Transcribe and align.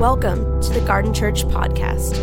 Welcome 0.00 0.62
to 0.62 0.70
the 0.70 0.80
Garden 0.86 1.12
Church 1.12 1.44
Podcast. 1.44 2.16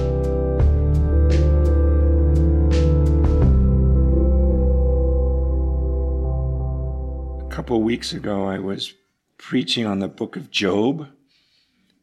A 7.40 7.50
couple 7.54 7.80
weeks 7.84 8.14
ago, 8.14 8.48
I 8.48 8.58
was 8.58 8.96
preaching 9.38 9.86
on 9.86 10.00
the 10.00 10.08
book 10.08 10.36
of 10.36 10.50
Job, 10.50 11.08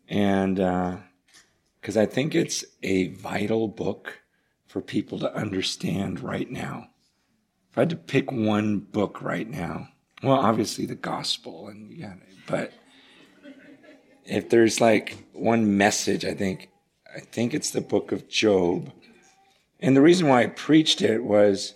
and 0.09 0.59
because 0.59 1.97
uh, 1.97 2.03
I 2.03 2.07
think 2.07 2.37
it's 2.37 2.65
a 2.85 3.09
vital 3.09 3.67
book 3.67 4.23
for 4.69 4.81
people 4.81 5.19
to 5.19 5.35
understand 5.35 6.21
right 6.21 6.49
now. 6.49 6.87
If 7.73 7.79
I 7.79 7.81
had 7.81 7.91
to 7.91 7.97
pick 7.97 8.31
one 8.31 8.79
book 8.79 9.21
right 9.21 9.51
now, 9.51 9.89
well, 10.23 10.39
obviously 10.39 10.87
the 10.87 10.95
gospel, 10.95 11.67
and 11.67 11.93
yeah, 11.93 12.15
but 12.47 12.73
if 14.25 14.49
there's 14.49 14.81
like 14.81 15.17
one 15.33 15.77
message, 15.77 16.25
I 16.25 16.35
think, 16.35 16.71
I 17.15 17.21
think 17.21 17.55
it's 17.55 17.71
the 17.71 17.81
book 17.81 18.13
of 18.13 18.29
Job. 18.29 18.93
And 19.81 19.97
the 19.97 20.01
reason 20.01 20.29
why 20.29 20.43
I 20.43 20.47
preached 20.47 21.03
it 21.03 21.23
was 21.23 21.75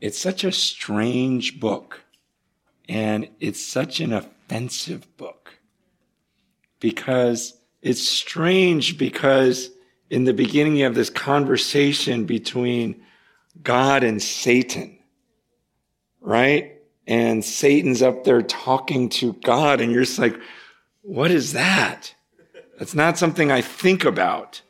it's 0.00 0.18
such 0.18 0.44
a 0.44 0.52
strange 0.52 1.60
book 1.60 2.00
and 2.88 3.28
it's 3.40 3.64
such 3.64 4.00
an 4.00 4.12
offensive 4.12 5.16
book 5.16 5.58
because 6.80 7.56
it's 7.80 8.06
strange 8.06 8.98
because 8.98 9.70
in 10.10 10.24
the 10.24 10.34
beginning 10.34 10.76
you 10.76 10.84
have 10.84 10.94
this 10.94 11.10
conversation 11.10 12.24
between 12.24 13.02
God 13.62 14.04
and 14.04 14.22
Satan, 14.22 14.98
right? 16.20 16.78
And 17.06 17.44
Satan's 17.44 18.02
up 18.02 18.24
there 18.24 18.42
talking 18.42 19.08
to 19.10 19.32
God 19.34 19.80
and 19.80 19.92
you're 19.92 20.04
just 20.04 20.18
like, 20.18 20.38
what 21.04 21.30
is 21.30 21.52
that? 21.52 22.14
That's 22.78 22.94
not 22.94 23.18
something 23.18 23.52
I 23.52 23.60
think 23.60 24.04
about, 24.04 24.62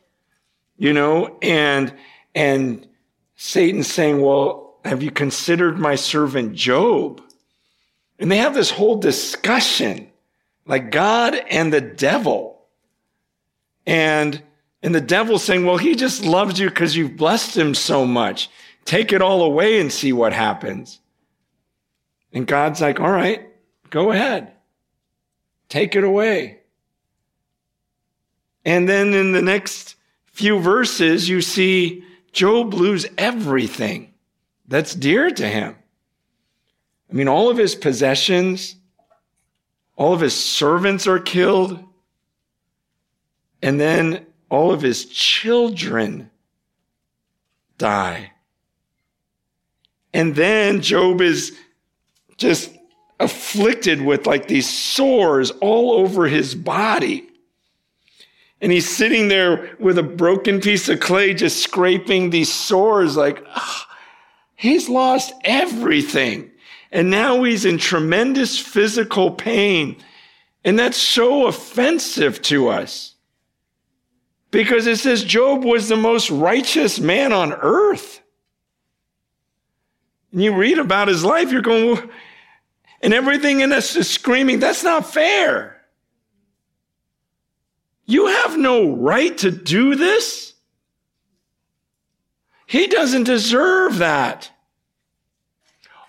you 0.77 0.93
know, 0.93 1.37
and, 1.41 1.93
and 2.35 2.87
Satan's 3.35 3.91
saying, 3.91 4.21
well, 4.21 4.75
have 4.83 5.01
you 5.01 5.11
considered 5.11 5.79
my 5.79 5.95
servant 5.95 6.53
Job? 6.53 7.21
And 8.19 8.31
they 8.31 8.37
have 8.37 8.53
this 8.53 8.69
whole 8.69 8.97
discussion, 8.97 10.09
like 10.65 10.91
God 10.91 11.35
and 11.49 11.73
the 11.73 11.81
devil. 11.81 12.61
And, 13.87 14.41
and 14.83 14.93
the 14.93 15.01
devil 15.01 15.39
saying, 15.39 15.65
well, 15.65 15.77
he 15.77 15.95
just 15.95 16.25
loves 16.25 16.59
you 16.59 16.69
because 16.69 16.95
you've 16.95 17.17
blessed 17.17 17.57
him 17.57 17.73
so 17.73 18.05
much. 18.05 18.49
Take 18.83 19.13
it 19.13 19.21
all 19.21 19.41
away 19.41 19.79
and 19.79 19.91
see 19.91 20.13
what 20.13 20.33
happens. 20.33 20.99
And 22.33 22.45
God's 22.45 22.81
like, 22.81 22.99
all 22.99 23.11
right, 23.11 23.47
go 23.89 24.11
ahead. 24.11 24.54
Take 25.69 25.95
it 25.95 26.03
away. 26.03 26.59
And 28.63 28.89
then 28.89 29.13
in 29.13 29.31
the 29.31 29.41
next 29.41 29.95
few 30.25 30.59
verses, 30.59 31.29
you 31.29 31.41
see 31.41 32.03
Job 32.31 32.73
lose 32.73 33.05
everything 33.17 34.13
that's 34.67 34.93
dear 34.95 35.29
to 35.31 35.47
him. 35.47 35.75
I 37.09 37.13
mean, 37.13 37.27
all 37.27 37.49
of 37.49 37.57
his 37.57 37.75
possessions, 37.75 38.75
all 39.95 40.13
of 40.13 40.21
his 40.21 40.35
servants 40.35 41.07
are 41.07 41.19
killed, 41.19 41.81
and 43.61 43.79
then 43.79 44.25
all 44.49 44.71
of 44.71 44.81
his 44.81 45.05
children 45.05 46.29
die. 47.77 48.31
And 50.13 50.35
then 50.35 50.81
Job 50.81 51.21
is 51.21 51.57
just 52.37 52.71
afflicted 53.19 54.01
with 54.01 54.27
like 54.27 54.47
these 54.47 54.69
sores 54.69 55.51
all 55.51 55.93
over 55.93 56.27
his 56.27 56.55
body. 56.55 57.27
And 58.61 58.71
he's 58.71 58.89
sitting 58.89 59.27
there 59.27 59.75
with 59.79 59.97
a 59.97 60.03
broken 60.03 60.59
piece 60.59 60.89
of 60.89 60.99
clay, 60.99 61.33
just 61.33 61.61
scraping 61.61 62.29
these 62.29 62.51
sores, 62.51 63.17
like, 63.17 63.43
oh, 63.55 63.83
he's 64.55 64.89
lost 64.89 65.33
everything. 65.43 66.51
And 66.91 67.09
now 67.09 67.43
he's 67.43 67.65
in 67.65 67.77
tremendous 67.77 68.57
physical 68.59 69.31
pain. 69.31 69.97
And 70.63 70.79
that's 70.79 70.97
so 70.97 71.47
offensive 71.47 72.41
to 72.43 72.69
us. 72.69 73.15
Because 74.51 74.87
it 74.87 74.97
says 74.97 75.23
Job 75.23 75.65
was 75.65 75.89
the 75.89 75.97
most 75.97 76.29
righteous 76.29 76.99
man 76.99 77.33
on 77.33 77.51
earth. 77.53 78.21
And 80.31 80.41
you 80.41 80.55
read 80.55 80.79
about 80.79 81.09
his 81.09 81.25
life, 81.25 81.51
you're 81.51 81.61
going, 81.61 82.09
and 83.01 83.13
everything 83.13 83.61
in 83.61 83.71
us 83.71 83.95
is 83.95 84.09
screaming, 84.09 84.59
that's 84.59 84.83
not 84.83 85.11
fair. 85.11 85.81
You 88.05 88.27
have 88.27 88.57
no 88.57 88.95
right 88.95 89.37
to 89.39 89.51
do 89.51 89.95
this. 89.95 90.53
He 92.67 92.87
doesn't 92.87 93.23
deserve 93.23 93.97
that. 93.97 94.51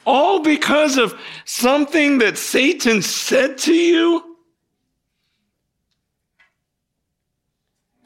All 0.05 0.41
because 0.41 0.99
of 0.99 1.19
something 1.45 2.19
that 2.19 2.39
Satan 2.39 3.03
said 3.03 3.59
to 3.59 3.75
you. 3.75 4.36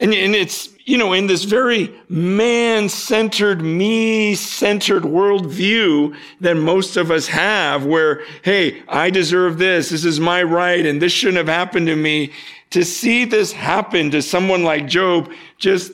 And, 0.01 0.15
and 0.15 0.33
it's, 0.33 0.69
you 0.85 0.97
know, 0.97 1.13
in 1.13 1.27
this 1.27 1.43
very 1.43 1.93
man 2.09 2.89
centered, 2.89 3.61
me 3.61 4.33
centered 4.33 5.03
worldview 5.03 6.17
that 6.39 6.55
most 6.55 6.97
of 6.97 7.11
us 7.11 7.27
have, 7.27 7.85
where, 7.85 8.23
hey, 8.41 8.81
I 8.87 9.11
deserve 9.11 9.59
this, 9.59 9.89
this 9.89 10.03
is 10.03 10.19
my 10.19 10.41
right, 10.41 10.83
and 10.83 10.99
this 10.99 11.13
shouldn't 11.13 11.37
have 11.37 11.47
happened 11.47 11.85
to 11.85 11.95
me. 11.95 12.33
To 12.71 12.83
see 12.83 13.25
this 13.25 13.51
happen 13.51 14.09
to 14.11 14.23
someone 14.23 14.63
like 14.63 14.87
Job, 14.87 15.31
just, 15.59 15.91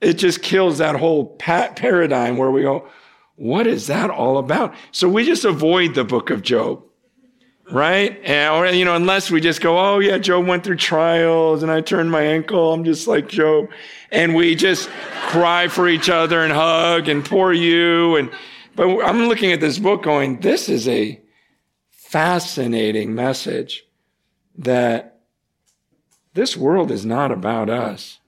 it 0.00 0.14
just 0.14 0.42
kills 0.42 0.78
that 0.78 0.96
whole 0.96 1.26
paradigm 1.36 2.38
where 2.38 2.50
we 2.50 2.62
go, 2.62 2.88
what 3.34 3.66
is 3.66 3.88
that 3.88 4.08
all 4.08 4.38
about? 4.38 4.74
So 4.92 5.10
we 5.10 5.26
just 5.26 5.44
avoid 5.44 5.94
the 5.94 6.04
book 6.04 6.30
of 6.30 6.40
Job 6.40 6.82
right? 7.70 8.20
And, 8.24 8.54
or, 8.54 8.66
you 8.66 8.84
know, 8.84 8.94
unless 8.94 9.30
we 9.30 9.40
just 9.40 9.60
go, 9.60 9.78
oh 9.78 9.98
yeah, 9.98 10.18
Job 10.18 10.46
went 10.46 10.64
through 10.64 10.76
trials 10.76 11.62
and 11.62 11.72
I 11.72 11.80
turned 11.80 12.10
my 12.10 12.22
ankle. 12.22 12.72
I'm 12.72 12.84
just 12.84 13.06
like 13.06 13.28
Job. 13.28 13.68
And 14.10 14.34
we 14.34 14.54
just 14.54 14.88
cry 15.28 15.68
for 15.68 15.88
each 15.88 16.08
other 16.08 16.42
and 16.42 16.52
hug 16.52 17.08
and 17.08 17.24
poor 17.24 17.52
you. 17.52 18.16
And, 18.16 18.30
but 18.76 19.04
I'm 19.04 19.26
looking 19.26 19.52
at 19.52 19.60
this 19.60 19.78
book 19.78 20.02
going, 20.02 20.40
this 20.40 20.68
is 20.68 20.86
a 20.86 21.20
fascinating 21.90 23.14
message 23.14 23.84
that 24.58 25.20
this 26.34 26.56
world 26.56 26.90
is 26.90 27.04
not 27.04 27.32
about 27.32 27.68
us. 27.68 28.18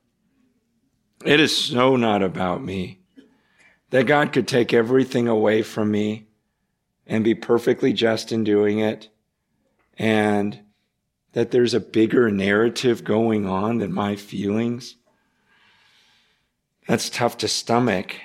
It 1.25 1.41
is 1.41 1.57
so 1.57 1.97
not 1.97 2.23
about 2.23 2.63
me. 2.63 2.99
That 3.91 4.07
God 4.07 4.33
could 4.33 4.47
take 4.47 4.75
everything 4.75 5.29
away 5.29 5.63
from 5.63 5.91
me 5.91 6.27
and 7.07 7.25
be 7.25 7.35
perfectly 7.35 7.93
just 7.93 8.33
in 8.33 8.45
doing 8.45 8.81
it 8.81 9.09
and 9.99 10.61
that 11.33 11.51
there's 11.51 11.75
a 11.75 11.81
bigger 11.81 12.31
narrative 12.31 13.05
going 13.05 13.47
on 13.47 13.79
than 13.79 13.93
my 13.93 14.17
feelings. 14.17 14.97
That's 16.87 17.11
tough 17.11 17.37
to 17.39 17.49
stomach. 17.49 18.17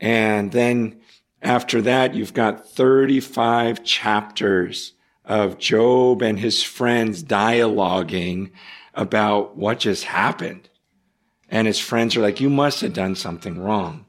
And 0.00 0.52
then 0.52 1.00
after 1.42 1.82
that, 1.82 2.14
you've 2.14 2.34
got 2.34 2.68
35 2.68 3.84
chapters 3.84 4.94
of 5.24 5.58
Job 5.58 6.22
and 6.22 6.38
his 6.38 6.62
friends 6.62 7.22
dialoguing 7.22 8.50
about 8.94 9.56
what 9.56 9.80
just 9.80 10.04
happened. 10.04 10.68
And 11.50 11.66
his 11.66 11.78
friends 11.78 12.16
are 12.16 12.22
like, 12.22 12.40
you 12.40 12.50
must 12.50 12.80
have 12.80 12.92
done 12.94 13.14
something 13.14 13.60
wrong 13.60 14.06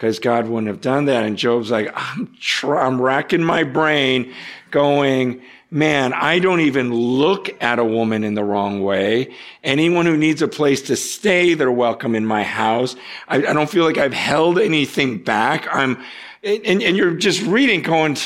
because 0.00 0.18
God 0.18 0.48
wouldn't 0.48 0.68
have 0.68 0.80
done 0.80 1.04
that. 1.04 1.24
And 1.24 1.36
Job's 1.36 1.70
like, 1.70 1.92
I'm, 1.94 2.34
try- 2.40 2.86
I'm 2.86 2.98
racking 2.98 3.44
my 3.44 3.64
brain 3.64 4.32
going, 4.70 5.42
man, 5.70 6.14
I 6.14 6.38
don't 6.38 6.60
even 6.60 6.90
look 6.94 7.50
at 7.62 7.78
a 7.78 7.84
woman 7.84 8.24
in 8.24 8.32
the 8.32 8.42
wrong 8.42 8.82
way. 8.82 9.34
Anyone 9.62 10.06
who 10.06 10.16
needs 10.16 10.40
a 10.40 10.48
place 10.48 10.80
to 10.82 10.96
stay, 10.96 11.52
they're 11.52 11.70
welcome 11.70 12.14
in 12.14 12.24
my 12.24 12.42
house. 12.42 12.96
I, 13.28 13.36
I 13.36 13.52
don't 13.52 13.68
feel 13.68 13.84
like 13.84 13.98
I've 13.98 14.14
held 14.14 14.58
anything 14.58 15.22
back. 15.22 15.68
I'm, 15.70 16.02
and, 16.42 16.82
and 16.82 16.96
you're 16.96 17.16
just 17.16 17.42
reading 17.42 17.82
going, 17.82 18.16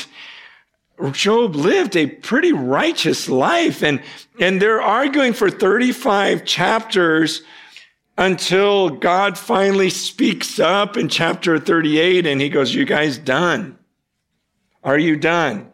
Job 1.11 1.57
lived 1.57 1.97
a 1.97 2.07
pretty 2.07 2.53
righteous 2.53 3.27
life 3.27 3.83
and, 3.83 4.01
and 4.39 4.61
they're 4.61 4.81
arguing 4.81 5.33
for 5.33 5.49
35 5.49 6.45
chapters 6.45 7.41
until 8.17 8.89
God 8.89 9.37
finally 9.37 9.89
speaks 9.89 10.59
up 10.59 10.97
in 10.97 11.09
chapter 11.09 11.59
38 11.59 12.25
and 12.25 12.39
he 12.39 12.49
goes, 12.49 12.73
you 12.73 12.85
guys 12.85 13.17
done? 13.17 13.77
Are 14.83 14.97
you 14.97 15.17
done? 15.17 15.71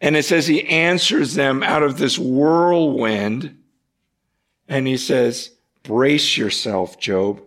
And 0.00 0.16
it 0.16 0.24
says 0.24 0.46
he 0.46 0.66
answers 0.68 1.34
them 1.34 1.62
out 1.62 1.82
of 1.82 1.98
this 1.98 2.18
whirlwind. 2.18 3.58
And 4.68 4.86
he 4.86 4.96
says, 4.96 5.50
brace 5.82 6.36
yourself, 6.36 6.98
Job. 6.98 7.42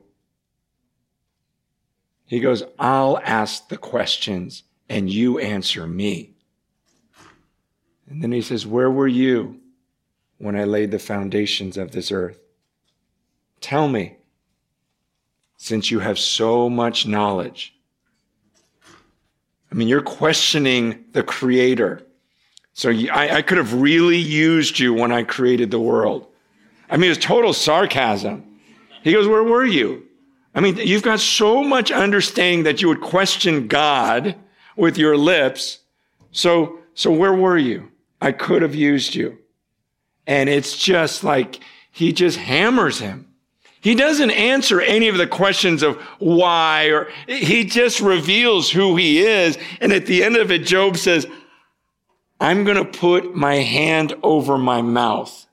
He 2.25 2.39
goes, 2.39 2.63
I'll 2.77 3.19
ask 3.23 3.69
the 3.69 3.77
questions 3.77 4.63
and 4.89 5.09
you 5.09 5.39
answer 5.39 5.87
me. 5.87 6.33
And 8.09 8.21
then 8.21 8.31
he 8.31 8.41
says, 8.41 8.67
where 8.67 8.91
were 8.91 9.07
you 9.07 9.59
when 10.37 10.55
I 10.55 10.65
laid 10.65 10.91
the 10.91 10.99
foundations 10.99 11.77
of 11.77 11.91
this 11.91 12.11
earth? 12.11 12.42
Tell 13.63 13.87
me, 13.87 14.17
since 15.55 15.89
you 15.89 15.99
have 15.99 16.19
so 16.19 16.69
much 16.69 17.07
knowledge. 17.07 17.73
I 19.71 19.75
mean, 19.75 19.87
you're 19.87 20.01
questioning 20.01 21.05
the 21.13 21.23
creator. 21.23 22.03
So 22.73 22.89
I, 22.89 23.37
I 23.37 23.41
could 23.41 23.57
have 23.57 23.73
really 23.73 24.17
used 24.17 24.79
you 24.79 24.93
when 24.93 25.13
I 25.13 25.23
created 25.23 25.71
the 25.71 25.79
world. 25.79 26.27
I 26.89 26.97
mean, 26.97 27.09
it's 27.09 27.25
total 27.25 27.53
sarcasm. 27.53 28.43
He 29.01 29.13
goes, 29.13 29.29
Where 29.29 29.45
were 29.45 29.65
you? 29.65 30.03
I 30.53 30.59
mean, 30.59 30.75
you've 30.75 31.01
got 31.01 31.21
so 31.21 31.63
much 31.63 31.89
understanding 31.89 32.63
that 32.63 32.81
you 32.81 32.89
would 32.89 32.99
question 32.99 33.69
God 33.69 34.35
with 34.75 34.97
your 34.97 35.15
lips. 35.15 35.79
So, 36.33 36.79
so 36.95 37.13
where 37.13 37.33
were 37.33 37.57
you? 37.57 37.89
I 38.19 38.33
could 38.33 38.61
have 38.61 38.75
used 38.75 39.15
you. 39.15 39.37
And 40.27 40.49
it's 40.49 40.77
just 40.77 41.23
like 41.23 41.61
he 41.91 42.11
just 42.11 42.37
hammers 42.37 42.99
him. 42.99 43.29
He 43.83 43.95
doesn't 43.95 44.31
answer 44.31 44.79
any 44.79 45.09
of 45.09 45.17
the 45.17 45.27
questions 45.27 45.83
of 45.83 45.97
why 46.17 46.85
or 46.85 47.09
he 47.27 47.65
just 47.65 47.99
reveals 47.99 48.69
who 48.71 48.95
he 48.95 49.19
is. 49.19 49.57
And 49.81 49.91
at 49.91 50.05
the 50.05 50.23
end 50.23 50.37
of 50.37 50.51
it, 50.51 50.65
Job 50.65 50.95
says, 50.95 51.27
I'm 52.39 52.63
going 52.63 52.77
to 52.77 52.85
put 52.85 53.35
my 53.35 53.55
hand 53.55 54.13
over 54.23 54.57
my 54.57 54.81
mouth. 54.81 55.45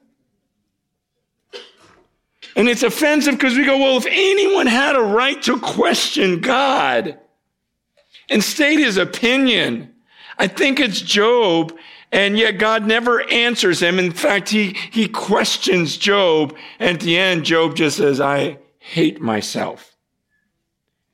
And 2.54 2.68
it's 2.68 2.84
offensive 2.84 3.34
because 3.34 3.56
we 3.56 3.64
go, 3.64 3.78
well, 3.78 3.96
if 3.96 4.06
anyone 4.06 4.68
had 4.68 4.94
a 4.94 5.02
right 5.02 5.42
to 5.42 5.58
question 5.58 6.40
God 6.40 7.18
and 8.28 8.44
state 8.44 8.78
his 8.78 8.96
opinion, 8.96 9.92
I 10.38 10.46
think 10.46 10.78
it's 10.78 11.00
Job. 11.00 11.76
And 12.12 12.36
yet 12.36 12.58
God 12.58 12.86
never 12.86 13.28
answers 13.30 13.80
him. 13.80 13.98
In 13.98 14.10
fact, 14.10 14.48
he, 14.48 14.76
he 14.90 15.08
questions 15.08 15.96
Job. 15.96 16.56
And 16.78 16.96
at 16.96 17.00
the 17.00 17.16
end, 17.16 17.44
Job 17.44 17.76
just 17.76 17.98
says, 17.98 18.20
I 18.20 18.58
hate 18.78 19.20
myself. 19.20 19.96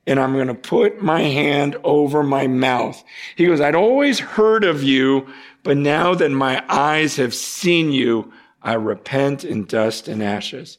And 0.06 0.18
I'm 0.18 0.32
going 0.34 0.46
to 0.46 0.54
put 0.54 1.02
my 1.02 1.20
hand 1.20 1.76
over 1.84 2.22
my 2.22 2.46
mouth. 2.46 3.02
He 3.34 3.46
goes, 3.46 3.60
I'd 3.60 3.74
always 3.74 4.20
heard 4.20 4.64
of 4.64 4.82
you, 4.82 5.26
but 5.64 5.76
now 5.76 6.14
that 6.14 6.30
my 6.30 6.64
eyes 6.68 7.16
have 7.16 7.34
seen 7.34 7.90
you, 7.90 8.32
I 8.62 8.74
repent 8.74 9.44
in 9.44 9.64
dust 9.64 10.08
and 10.08 10.22
ashes. 10.22 10.78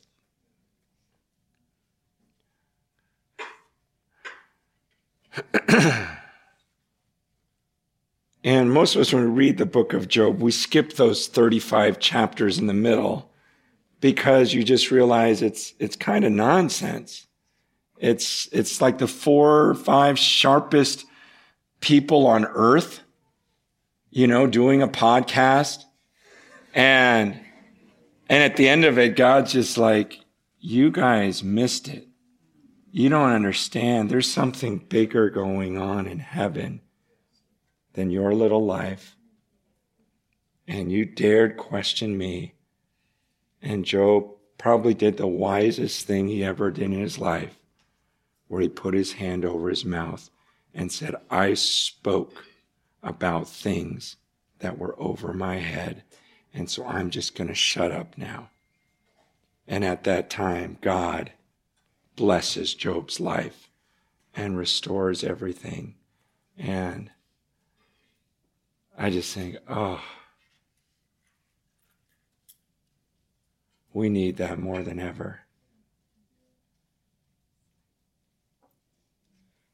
and 8.48 8.72
most 8.72 8.96
of 8.96 9.02
us, 9.02 9.12
when 9.12 9.24
we 9.24 9.30
read 9.30 9.58
the 9.58 9.66
book 9.66 9.92
of 9.92 10.08
Job, 10.08 10.40
we 10.42 10.52
skip 10.52 10.94
those 10.94 11.28
35 11.28 12.00
chapters 12.00 12.58
in 12.58 12.68
the 12.68 12.74
middle 12.74 13.30
because 14.00 14.54
you 14.54 14.64
just 14.64 14.90
realize 14.90 15.42
it's, 15.42 15.74
it's 15.80 15.98
kind 15.98 16.24
of 16.24 16.32
nonsense. 16.32 17.28
It's, 17.98 18.48
it's 18.54 18.80
like 18.80 19.00
the 19.00 19.08
four 19.08 19.68
or 19.68 19.76
five 19.76 20.18
sharpest 20.18 21.04
people 21.82 22.26
on 22.26 22.46
earth, 22.46 23.02
you 24.12 24.28
know, 24.28 24.48
doing 24.48 24.82
a 24.82 24.88
podcast. 24.88 25.84
And, 26.74 27.38
and 28.30 28.44
at 28.44 28.56
the 28.56 28.70
end 28.70 28.86
of 28.86 28.98
it, 28.98 29.18
God's 29.18 29.52
just 29.52 29.78
like, 29.78 30.22
you 30.58 30.90
guys 30.90 31.44
missed 31.44 31.90
it. 31.90 32.08
You 32.92 33.10
don't 33.10 33.34
understand. 33.34 34.10
There's 34.10 34.32
something 34.32 34.78
bigger 34.78 35.30
going 35.30 35.78
on 35.78 36.08
in 36.08 36.20
heaven 36.20 36.80
than 37.98 38.12
your 38.12 38.32
little 38.36 38.64
life. 38.64 39.18
And 40.68 40.92
you 40.92 41.04
dared 41.04 41.58
question 41.58 42.16
me. 42.16 42.54
And 43.60 43.84
Job 43.84 44.36
probably 44.60 44.94
did 44.94 45.18
the 45.18 45.26
wisest 45.26 46.06
thing 46.06 46.28
he 46.28 46.44
ever 46.44 46.70
did 46.70 46.84
in 46.84 46.92
his 46.92 47.18
life, 47.18 47.58
where 48.48 48.62
he 48.62 48.70
put 48.70 48.94
his 48.94 49.14
hand 49.14 49.44
over 49.44 49.68
his 49.68 49.84
mouth 49.84 50.30
and 50.76 50.92
said, 50.92 51.16
I 51.32 51.56
spoke 51.56 52.46
about 53.02 53.50
things 53.50 54.18
that 54.60 54.78
were 54.78 54.94
over 55.02 55.34
my 55.34 55.56
head. 55.56 56.04
And 56.54 56.70
so 56.70 56.86
I'm 56.86 57.10
just 57.10 57.34
going 57.34 57.48
to 57.48 57.56
shut 57.56 57.92
up 57.92 58.16
now. 58.16 58.52
And 59.68 59.84
at 59.84 60.04
that 60.04 60.30
time, 60.30 60.78
God 60.82 61.32
blesses 62.16 62.76
Job's 62.76 63.20
life 63.20 63.72
and 64.36 64.56
restores 64.56 65.24
everything. 65.24 65.96
And 66.60 67.10
I 68.98 69.12
just 69.12 69.34
think, 69.34 69.58
oh, 69.68 70.02
we 73.94 74.10
need 74.10 74.38
that 74.38 74.58
more 74.58 74.82
than 74.82 75.00
ever. 75.00 75.42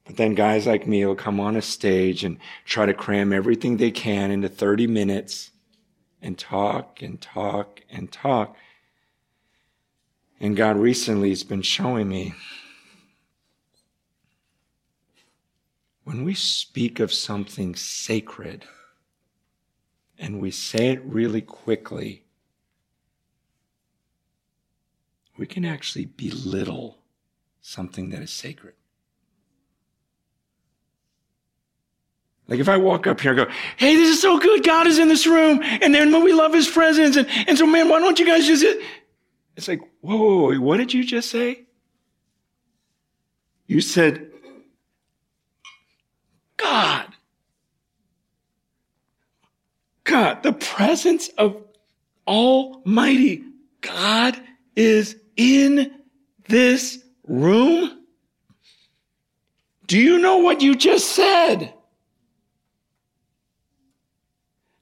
But 0.04 0.16
then 0.16 0.34
guys 0.34 0.66
like 0.66 0.86
me 0.86 1.06
will 1.06 1.14
come 1.14 1.40
on 1.40 1.56
a 1.56 1.62
stage 1.62 2.24
and 2.24 2.38
try 2.66 2.84
to 2.84 2.92
cram 2.92 3.32
everything 3.32 3.78
they 3.78 3.90
can 3.90 4.30
into 4.30 4.50
30 4.50 4.86
minutes 4.86 5.50
and 6.20 6.38
talk 6.38 7.00
and 7.00 7.18
talk 7.18 7.80
and 7.90 8.12
talk. 8.12 8.54
And 10.38 10.54
God 10.54 10.76
recently 10.76 11.30
has 11.30 11.42
been 11.42 11.62
showing 11.62 12.08
me 12.08 12.34
when 16.04 16.24
we 16.24 16.34
speak 16.34 17.00
of 17.00 17.10
something 17.10 17.74
sacred 17.74 18.66
and 20.18 20.40
we 20.40 20.50
say 20.50 20.90
it 20.90 21.02
really 21.04 21.40
quickly, 21.40 22.24
we 25.36 25.46
can 25.46 25.64
actually 25.64 26.06
belittle 26.06 26.98
something 27.60 28.10
that 28.10 28.22
is 28.22 28.30
sacred. 28.30 28.74
Like 32.46 32.60
if 32.60 32.68
I 32.68 32.76
walk 32.76 33.06
up 33.06 33.20
here 33.20 33.32
and 33.32 33.46
go, 33.46 33.54
hey, 33.76 33.96
this 33.96 34.10
is 34.10 34.20
so 34.20 34.38
good. 34.38 34.64
God 34.64 34.86
is 34.86 34.98
in 34.98 35.08
this 35.08 35.26
room. 35.26 35.60
And 35.62 35.94
then 35.94 36.22
we 36.22 36.32
love 36.32 36.52
his 36.52 36.68
presence. 36.68 37.16
And, 37.16 37.26
and 37.48 37.56
so, 37.56 37.66
man, 37.66 37.88
why 37.88 38.00
don't 38.00 38.18
you 38.18 38.26
guys 38.26 38.46
just, 38.46 38.64
it's 39.56 39.66
like, 39.66 39.80
whoa, 40.02 40.16
whoa, 40.16 40.52
whoa, 40.52 40.60
what 40.60 40.76
did 40.76 40.92
you 40.92 41.04
just 41.04 41.30
say? 41.30 41.62
You 43.66 43.80
said, 43.80 44.30
God. 46.58 47.03
The 50.14 50.56
presence 50.60 51.26
of 51.38 51.60
Almighty 52.24 53.42
God 53.80 54.40
is 54.76 55.16
in 55.36 55.90
this 56.46 57.02
room? 57.26 57.98
Do 59.88 59.98
you 59.98 60.18
know 60.18 60.36
what 60.36 60.60
you 60.60 60.76
just 60.76 61.10
said? 61.16 61.73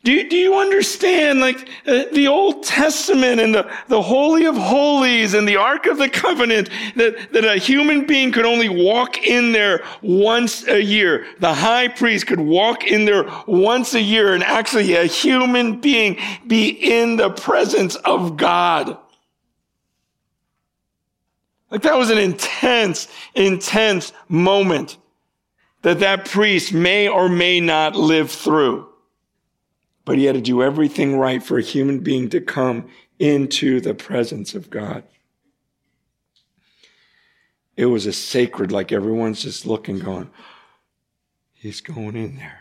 Do 0.04 0.10
you, 0.10 0.28
do 0.28 0.36
you 0.36 0.56
understand 0.56 1.38
like 1.38 1.68
uh, 1.86 2.06
the 2.12 2.26
Old 2.26 2.64
Testament 2.64 3.40
and 3.40 3.54
the, 3.54 3.70
the 3.86 4.02
Holy 4.02 4.46
of 4.46 4.56
Holies 4.56 5.34
and 5.34 5.46
the 5.46 5.56
Ark 5.56 5.86
of 5.86 5.96
the 5.96 6.08
Covenant 6.08 6.70
that, 6.96 7.32
that 7.32 7.44
a 7.44 7.56
human 7.56 8.04
being 8.04 8.32
could 8.32 8.44
only 8.44 8.68
walk 8.68 9.24
in 9.24 9.52
there 9.52 9.84
once 10.02 10.66
a 10.66 10.82
year. 10.82 11.26
The 11.38 11.54
high 11.54 11.86
priest 11.86 12.26
could 12.26 12.40
walk 12.40 12.84
in 12.84 13.04
there 13.04 13.30
once 13.46 13.94
a 13.94 14.00
year 14.00 14.34
and 14.34 14.42
actually 14.42 14.92
a 14.96 15.04
human 15.04 15.80
being 15.80 16.18
be 16.48 16.70
in 16.70 17.14
the 17.14 17.30
presence 17.30 17.94
of 17.94 18.36
God. 18.36 18.98
Like 21.70 21.82
that 21.82 21.96
was 21.96 22.10
an 22.10 22.18
intense, 22.18 23.06
intense 23.36 24.12
moment 24.28 24.98
that 25.82 26.00
that 26.00 26.24
priest 26.24 26.72
may 26.72 27.06
or 27.06 27.28
may 27.28 27.60
not 27.60 27.94
live 27.94 28.32
through 28.32 28.91
but 30.04 30.18
he 30.18 30.24
had 30.24 30.34
to 30.34 30.40
do 30.40 30.62
everything 30.62 31.16
right 31.16 31.42
for 31.42 31.58
a 31.58 31.62
human 31.62 32.00
being 32.00 32.28
to 32.30 32.40
come 32.40 32.88
into 33.18 33.80
the 33.80 33.94
presence 33.94 34.54
of 34.54 34.70
God. 34.70 35.04
It 37.76 37.86
was 37.86 38.06
a 38.06 38.12
sacred, 38.12 38.72
like 38.72 38.92
everyone's 38.92 39.42
just 39.42 39.66
looking, 39.66 39.98
going, 39.98 40.30
he's 41.54 41.80
going 41.80 42.16
in 42.16 42.36
there. 42.36 42.60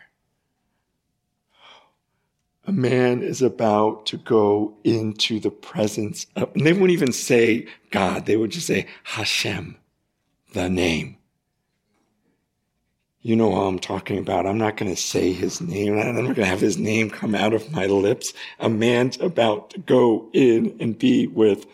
A 2.68 2.72
man 2.72 3.24
is 3.24 3.42
about 3.42 4.06
to 4.06 4.18
go 4.18 4.78
into 4.84 5.40
the 5.40 5.50
presence 5.50 6.28
of, 6.36 6.52
and 6.54 6.66
they 6.66 6.74
wouldn't 6.74 6.92
even 6.92 7.12
say 7.12 7.68
God, 7.90 8.26
they 8.26 8.38
would 8.38 8.52
just 8.52 8.68
say 8.68 8.88
Hashem, 9.04 9.78
the 10.54 10.70
name. 10.70 11.18
You 13.24 13.36
know 13.36 13.52
who 13.52 13.62
I'm 13.62 13.80
talking 13.80 14.18
about. 14.18 14.48
I'm 14.48 14.58
not 14.58 14.78
going 14.78 14.94
to 14.94 15.00
say 15.00 15.32
his 15.32 15.62
name. 15.62 16.00
I'm 16.00 16.16
not 16.16 16.24
going 16.24 16.36
to 16.36 16.46
have 16.46 16.60
his 16.60 16.78
name 16.78 17.10
come 17.10 17.36
out 17.36 17.54
of 17.54 17.72
my 17.72 17.86
lips. 17.86 18.34
A 18.60 18.68
man's 18.68 19.20
about 19.20 19.70
to 19.72 19.80
go 19.80 20.30
in 20.34 20.76
and 20.80 20.98
be 20.98 21.28
with 21.28 21.68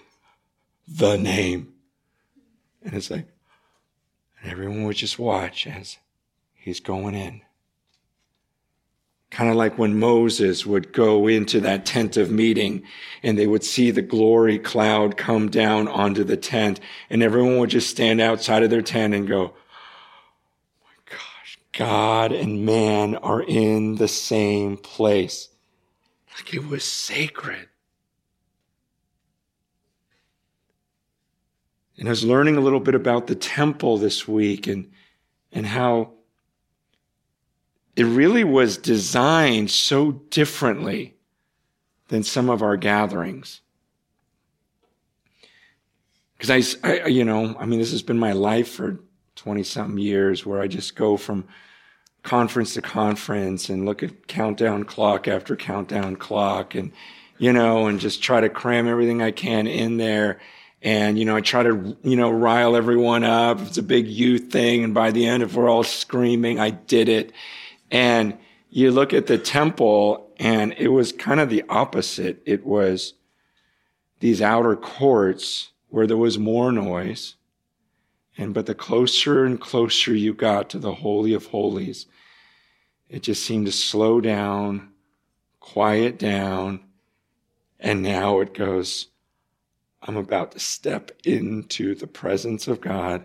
the 0.88 1.18
name. 1.18 1.74
And 2.84 2.94
it's 2.94 3.10
like, 3.10 3.27
and 4.42 4.51
everyone 4.51 4.84
would 4.84 4.98
just 4.98 5.18
watch 5.18 5.68
as 5.68 5.98
he's 6.54 6.82
going 6.82 7.16
in. 7.16 7.42
Kind 9.30 9.50
of 9.50 9.56
like 9.56 9.77
when 9.77 10.00
Moses 10.00 10.66
would 10.66 10.92
go 10.92 11.27
into 11.27 11.60
that 11.62 11.86
tent 11.86 12.18
of 12.18 12.32
meeting 12.32 12.84
and 13.24 13.38
they 13.38 13.48
would 13.48 13.63
see 13.63 13.92
the 13.92 14.01
glory 14.01 14.58
cloud 14.60 15.16
come 15.16 15.50
down 15.50 15.88
onto 15.88 16.24
the 16.24 16.38
tent 16.38 16.80
and 17.10 17.24
everyone 17.24 17.58
would 17.58 17.70
just 17.70 17.89
stand 17.89 18.20
outside 18.20 18.63
of 18.63 18.70
their 18.70 18.82
tent 18.82 19.13
and 19.13 19.27
go, 19.27 19.54
God 21.78 22.32
and 22.32 22.66
man 22.66 23.16
are 23.18 23.44
in 23.44 23.96
the 23.96 24.08
same 24.08 24.78
place. 24.78 25.50
Like 26.36 26.54
it 26.56 26.68
was 26.68 26.84
sacred. 26.84 27.70
And 32.00 32.08
I 32.08 32.12
was 32.12 32.26
learning 32.26 32.58
a 32.58 32.62
little 32.62 32.80
bit 32.80 32.96
about 32.96 33.28
the 33.28 33.36
temple 33.36 34.00
this 34.00 34.28
week 34.28 34.66
and, 34.66 34.92
and 35.52 35.68
how 35.68 36.14
it 37.96 38.06
really 38.06 38.44
was 38.44 38.78
designed 38.78 39.70
so 39.70 40.12
differently 40.12 41.16
than 42.08 42.24
some 42.24 42.50
of 42.50 42.64
our 42.64 42.78
gatherings. 42.78 43.62
Because 46.38 46.78
I, 46.84 46.90
I, 46.90 47.06
you 47.06 47.24
know, 47.24 47.56
I 47.60 47.68
mean, 47.68 47.78
this 47.78 47.92
has 47.92 48.02
been 48.02 48.20
my 48.20 48.32
life 48.32 48.70
for 48.70 49.00
20 49.36 49.62
something 49.62 50.00
years 50.00 50.44
where 50.44 50.60
I 50.60 50.68
just 50.68 50.96
go 50.96 51.18
from 51.18 51.48
conference 52.28 52.74
to 52.74 52.82
conference 52.82 53.70
and 53.70 53.86
look 53.86 54.04
at 54.04 54.28
countdown 54.28 54.84
clock 54.84 55.30
after 55.30 55.56
countdown 55.56 56.18
clock 56.18 56.76
and, 56.76 56.92
you 57.38 57.54
know, 57.54 57.88
and 57.88 58.02
just 58.02 58.22
try 58.22 58.42
to 58.42 58.50
cram 58.50 58.86
everything 58.86 59.22
I 59.22 59.32
can 59.32 59.66
in 59.66 59.96
there. 59.96 60.40
And, 60.82 61.18
you 61.18 61.24
know, 61.24 61.38
I 61.38 61.42
try 61.42 61.64
to, 61.64 61.98
you 62.04 62.18
know, 62.18 62.30
rile 62.30 62.76
everyone 62.76 63.24
up. 63.24 63.62
It's 63.62 63.78
a 63.78 63.84
big 63.84 64.08
youth 64.08 64.52
thing. 64.52 64.84
And 64.84 64.94
by 64.94 65.12
the 65.12 65.26
end, 65.26 65.42
if 65.42 65.54
we're 65.54 65.70
all 65.70 65.86
screaming, 65.86 66.60
I 66.60 66.72
did 66.72 67.08
it. 67.08 67.32
And 67.90 68.38
you 68.70 68.92
look 68.92 69.14
at 69.14 69.28
the 69.28 69.38
temple 69.38 70.30
and 70.38 70.74
it 70.78 70.90
was 70.90 71.14
kind 71.14 71.40
of 71.40 71.50
the 71.50 71.64
opposite. 71.70 72.42
It 72.46 72.66
was 72.66 73.14
these 74.20 74.42
outer 74.42 74.76
courts 74.76 75.70
where 75.88 76.06
there 76.06 76.18
was 76.18 76.38
more 76.38 76.74
noise. 76.74 77.36
And, 78.38 78.54
but 78.54 78.66
the 78.66 78.76
closer 78.76 79.46
and 79.46 79.60
closer 79.60 80.14
you 80.14 80.34
got 80.34 80.70
to 80.72 80.78
the 80.78 80.96
Holy 80.96 81.34
of 81.34 81.48
Holies, 81.48 82.06
it 83.10 83.24
just 83.24 83.44
seemed 83.44 83.66
to 83.68 83.72
slow 83.72 84.22
down, 84.22 84.90
quiet 85.60 86.18
down. 86.18 86.82
And 87.80 88.02
now 88.02 88.40
it 88.40 88.54
goes, 88.54 89.08
I'm 90.02 90.18
about 90.18 90.52
to 90.54 90.60
step 90.60 91.12
into 91.24 91.96
the 91.96 92.08
presence 92.08 92.68
of 92.68 92.82
God. 92.82 93.22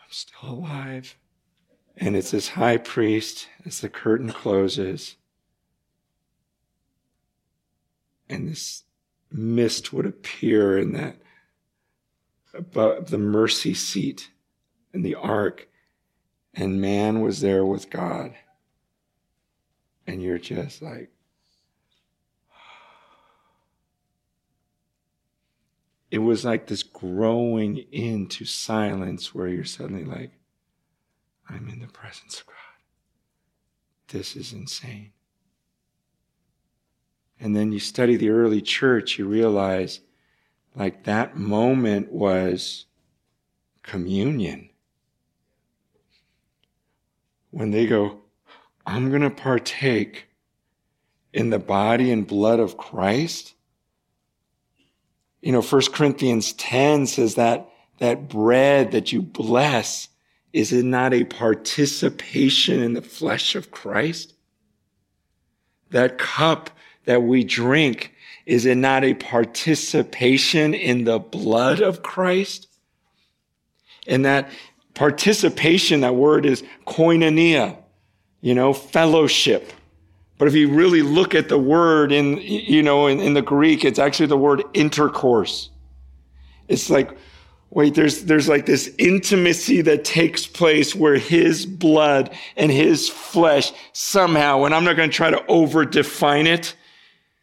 I'm 0.00 0.10
still 0.10 0.50
alive. 0.50 1.16
And 1.96 2.16
it's 2.16 2.30
this 2.30 2.48
high 2.48 2.78
priest 2.78 3.48
as 3.66 3.80
the 3.80 3.88
curtain 3.88 4.30
closes. 4.30 5.16
And 8.28 8.48
this 8.48 8.84
mist 9.30 9.92
would 9.92 10.06
appear 10.06 10.78
in 10.78 10.92
that 10.92 11.16
above 12.54 13.10
the 13.10 13.18
mercy 13.18 13.74
seat 13.74 14.30
in 14.92 15.02
the 15.02 15.14
ark. 15.14 15.68
And 16.54 16.80
man 16.80 17.20
was 17.20 17.40
there 17.40 17.64
with 17.64 17.90
God. 17.90 18.34
And 20.06 20.22
you're 20.22 20.38
just 20.38 20.82
like, 20.82 21.10
it 26.10 26.18
was 26.18 26.44
like 26.44 26.66
this 26.66 26.82
growing 26.82 27.78
into 27.92 28.44
silence 28.44 29.34
where 29.34 29.46
you're 29.46 29.64
suddenly 29.64 30.04
like, 30.04 30.32
I'm 31.48 31.68
in 31.68 31.80
the 31.80 31.86
presence 31.86 32.40
of 32.40 32.46
God. 32.46 32.54
This 34.08 34.34
is 34.34 34.52
insane. 34.52 35.12
And 37.38 37.56
then 37.56 37.72
you 37.72 37.78
study 37.78 38.16
the 38.16 38.30
early 38.30 38.60
church, 38.60 39.18
you 39.18 39.26
realize 39.26 40.00
like 40.74 41.04
that 41.04 41.36
moment 41.36 42.12
was 42.12 42.86
communion. 43.82 44.69
When 47.50 47.70
they 47.70 47.86
go, 47.86 48.20
I'm 48.86 49.10
going 49.10 49.22
to 49.22 49.30
partake 49.30 50.26
in 51.32 51.50
the 51.50 51.58
body 51.58 52.10
and 52.10 52.26
blood 52.26 52.60
of 52.60 52.76
Christ. 52.76 53.54
You 55.42 55.52
know, 55.52 55.62
1 55.62 55.82
Corinthians 55.92 56.52
10 56.54 57.06
says 57.06 57.36
that 57.36 57.68
that 57.98 58.28
bread 58.28 58.92
that 58.92 59.12
you 59.12 59.22
bless 59.22 60.08
is 60.52 60.72
it 60.72 60.84
not 60.84 61.14
a 61.14 61.24
participation 61.24 62.82
in 62.82 62.94
the 62.94 63.02
flesh 63.02 63.54
of 63.54 63.70
Christ? 63.70 64.34
That 65.90 66.18
cup 66.18 66.70
that 67.04 67.22
we 67.22 67.44
drink, 67.44 68.14
is 68.46 68.66
it 68.66 68.76
not 68.76 69.04
a 69.04 69.14
participation 69.14 70.74
in 70.74 71.04
the 71.04 71.18
blood 71.18 71.80
of 71.80 72.02
Christ? 72.02 72.66
And 74.06 74.24
that 74.24 74.50
participation, 74.94 76.00
that 76.00 76.14
word 76.14 76.46
is 76.46 76.62
koinonia, 76.86 77.76
you 78.40 78.54
know, 78.54 78.72
fellowship. 78.72 79.72
But 80.38 80.48
if 80.48 80.54
you 80.54 80.72
really 80.72 81.02
look 81.02 81.34
at 81.34 81.48
the 81.48 81.58
word 81.58 82.12
in, 82.12 82.38
you 82.38 82.82
know, 82.82 83.06
in, 83.06 83.20
in 83.20 83.34
the 83.34 83.42
Greek, 83.42 83.84
it's 83.84 83.98
actually 83.98 84.26
the 84.26 84.38
word 84.38 84.62
intercourse. 84.74 85.70
It's 86.68 86.88
like 86.88 87.16
wait, 87.70 87.94
there's, 87.94 88.24
there's 88.24 88.48
like 88.48 88.66
this 88.66 88.92
intimacy 88.98 89.80
that 89.82 90.04
takes 90.04 90.46
place 90.46 90.94
where 90.94 91.16
his 91.16 91.64
blood 91.64 92.30
and 92.56 92.70
his 92.70 93.08
flesh 93.08 93.72
somehow, 93.92 94.64
and 94.64 94.74
I'm 94.74 94.84
not 94.84 94.96
going 94.96 95.10
to 95.10 95.16
try 95.16 95.30
to 95.30 95.44
over 95.46 95.84
define 95.84 96.46
it, 96.46 96.74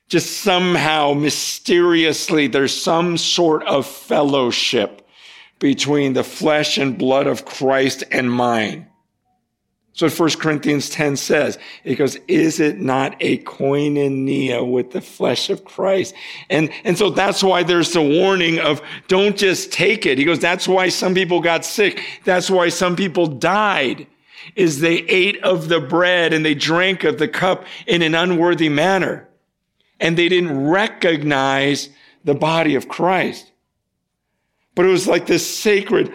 just 0.10 0.42
somehow 0.42 1.14
mysteriously, 1.14 2.48
there's 2.48 2.80
some 2.80 3.18
sort 3.18 3.64
of 3.64 3.86
fellowship 3.86 5.07
between 5.60 6.14
the 6.14 6.24
flesh 6.24 6.78
and 6.78 6.98
blood 6.98 7.28
of 7.28 7.46
Christ 7.46 8.04
and 8.12 8.32
mine. 8.32 8.88
So 9.98 10.08
1 10.08 10.30
Corinthians 10.34 10.92
10 10.92 11.16
says, 11.18 11.58
it 11.84 11.96
goes, 11.96 12.18
is 12.28 12.60
it 12.60 12.80
not 12.80 13.16
a 13.20 13.40
koinonia 13.40 14.70
with 14.70 14.92
the 14.92 15.02
flesh 15.02 15.50
of 15.50 15.66
Christ? 15.66 16.14
And, 16.52 16.70
and 16.84 16.96
so 16.96 17.10
that's 17.10 17.44
why 17.44 17.64
there's 17.64 17.94
the 17.94 18.02
warning 18.04 18.60
of 18.60 18.80
don't 19.08 19.36
just 19.36 19.72
take 19.72 20.06
it. 20.06 20.20
He 20.20 20.24
goes, 20.24 20.38
that's 20.38 20.68
why 20.68 20.90
some 20.90 21.16
people 21.16 21.42
got 21.42 21.66
sick. 21.66 22.04
That's 22.26 22.48
why 22.48 22.70
some 22.70 22.96
people 22.96 23.26
died 23.26 24.06
is 24.56 24.82
they 24.82 24.98
ate 24.98 25.44
of 25.44 25.68
the 25.68 25.80
bread 25.80 26.32
and 26.32 26.46
they 26.46 26.54
drank 26.54 27.04
of 27.04 27.18
the 27.18 27.28
cup 27.28 27.66
in 27.88 28.04
an 28.04 28.14
unworthy 28.14 28.70
manner. 28.70 29.28
And 30.00 30.16
they 30.16 30.30
didn't 30.30 30.68
recognize 30.68 31.90
the 32.24 32.36
body 32.36 32.76
of 32.76 32.88
Christ. 32.88 33.52
But 34.78 34.86
it 34.86 34.90
was 34.90 35.08
like 35.08 35.26
this 35.26 35.44
sacred, 35.44 36.14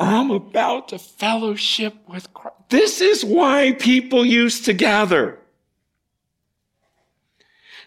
I'm 0.00 0.30
about 0.30 0.88
to 0.88 0.98
fellowship 0.98 1.94
with 2.08 2.32
Christ. 2.32 2.56
This 2.70 3.02
is 3.02 3.22
why 3.22 3.72
people 3.72 4.24
used 4.24 4.64
to 4.64 4.72
gather. 4.72 5.38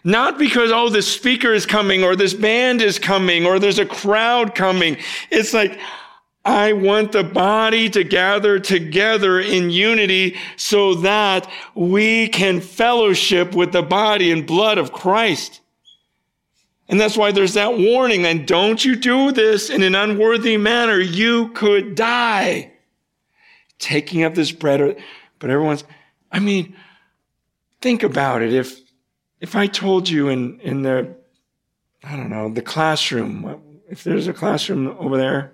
Not 0.04 0.38
because, 0.38 0.70
oh, 0.70 0.90
this 0.90 1.12
speaker 1.12 1.52
is 1.52 1.66
coming 1.66 2.04
or 2.04 2.14
this 2.14 2.34
band 2.34 2.82
is 2.82 3.00
coming 3.00 3.46
or 3.46 3.58
there's 3.58 3.80
a 3.80 3.84
crowd 3.84 4.54
coming. 4.54 4.96
It's 5.30 5.52
like, 5.52 5.76
I 6.44 6.72
want 6.72 7.10
the 7.10 7.24
body 7.24 7.90
to 7.90 8.04
gather 8.04 8.60
together 8.60 9.40
in 9.40 9.70
unity 9.70 10.36
so 10.54 10.94
that 10.94 11.50
we 11.74 12.28
can 12.28 12.60
fellowship 12.60 13.56
with 13.56 13.72
the 13.72 13.82
body 13.82 14.30
and 14.30 14.46
blood 14.46 14.78
of 14.78 14.92
Christ. 14.92 15.62
And 16.88 17.00
that's 17.00 17.16
why 17.16 17.32
there's 17.32 17.54
that 17.54 17.78
warning. 17.78 18.24
And 18.24 18.46
don't 18.46 18.84
you 18.84 18.94
do 18.96 19.32
this 19.32 19.70
in 19.70 19.82
an 19.82 19.94
unworthy 19.94 20.56
manner. 20.56 20.98
You 20.98 21.48
could 21.48 21.94
die. 21.94 22.72
Taking 23.78 24.22
up 24.22 24.34
this 24.34 24.52
bread. 24.52 24.96
But 25.38 25.50
everyone's, 25.50 25.84
I 26.30 26.38
mean, 26.38 26.76
think 27.80 28.02
about 28.02 28.42
it. 28.42 28.52
If, 28.52 28.80
if 29.40 29.56
I 29.56 29.66
told 29.66 30.08
you 30.08 30.28
in, 30.28 30.60
in 30.60 30.82
the, 30.82 31.14
I 32.04 32.16
don't 32.16 32.30
know, 32.30 32.48
the 32.52 32.62
classroom, 32.62 33.80
if 33.88 34.04
there's 34.04 34.28
a 34.28 34.32
classroom 34.32 34.96
over 34.98 35.16
there, 35.16 35.52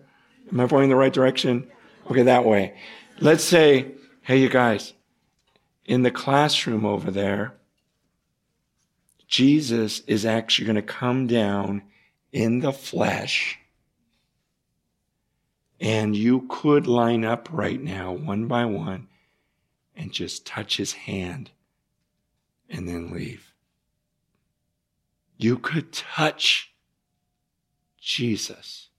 am 0.51 0.61
I 0.61 0.67
pointing 0.67 0.91
the 0.91 0.97
right 0.97 1.13
direction? 1.13 1.67
Okay, 2.11 2.23
that 2.23 2.45
way. 2.45 2.77
Let's 3.21 3.45
say, 3.45 3.93
hey, 4.23 4.39
you 4.39 4.49
guys, 4.49 4.93
in 5.85 6.03
the 6.03 6.11
classroom 6.11 6.85
over 6.85 7.11
there, 7.11 7.55
Jesus 9.33 10.01
is 10.01 10.27
actually 10.27 10.67
going 10.67 10.77
to 10.77 10.83
come 10.83 11.27
down 11.27 11.85
in 12.33 12.61
the 12.61 12.71
flesh. 12.71 13.59
And 15.81 16.15
you 16.15 16.45
could 16.51 16.87
line 16.87 17.25
up 17.25 17.49
right 17.51 17.81
now, 17.81 18.13
one 18.13 18.47
by 18.47 18.67
one, 18.67 19.09
and 19.97 20.13
just 20.13 20.45
touch 20.45 20.77
his 20.77 20.93
hand 20.93 21.51
and 22.69 22.87
then 22.87 23.11
leave. 23.11 23.55
You 25.39 25.57
could 25.57 25.95
touch 25.95 26.75
Jesus. 27.99 28.91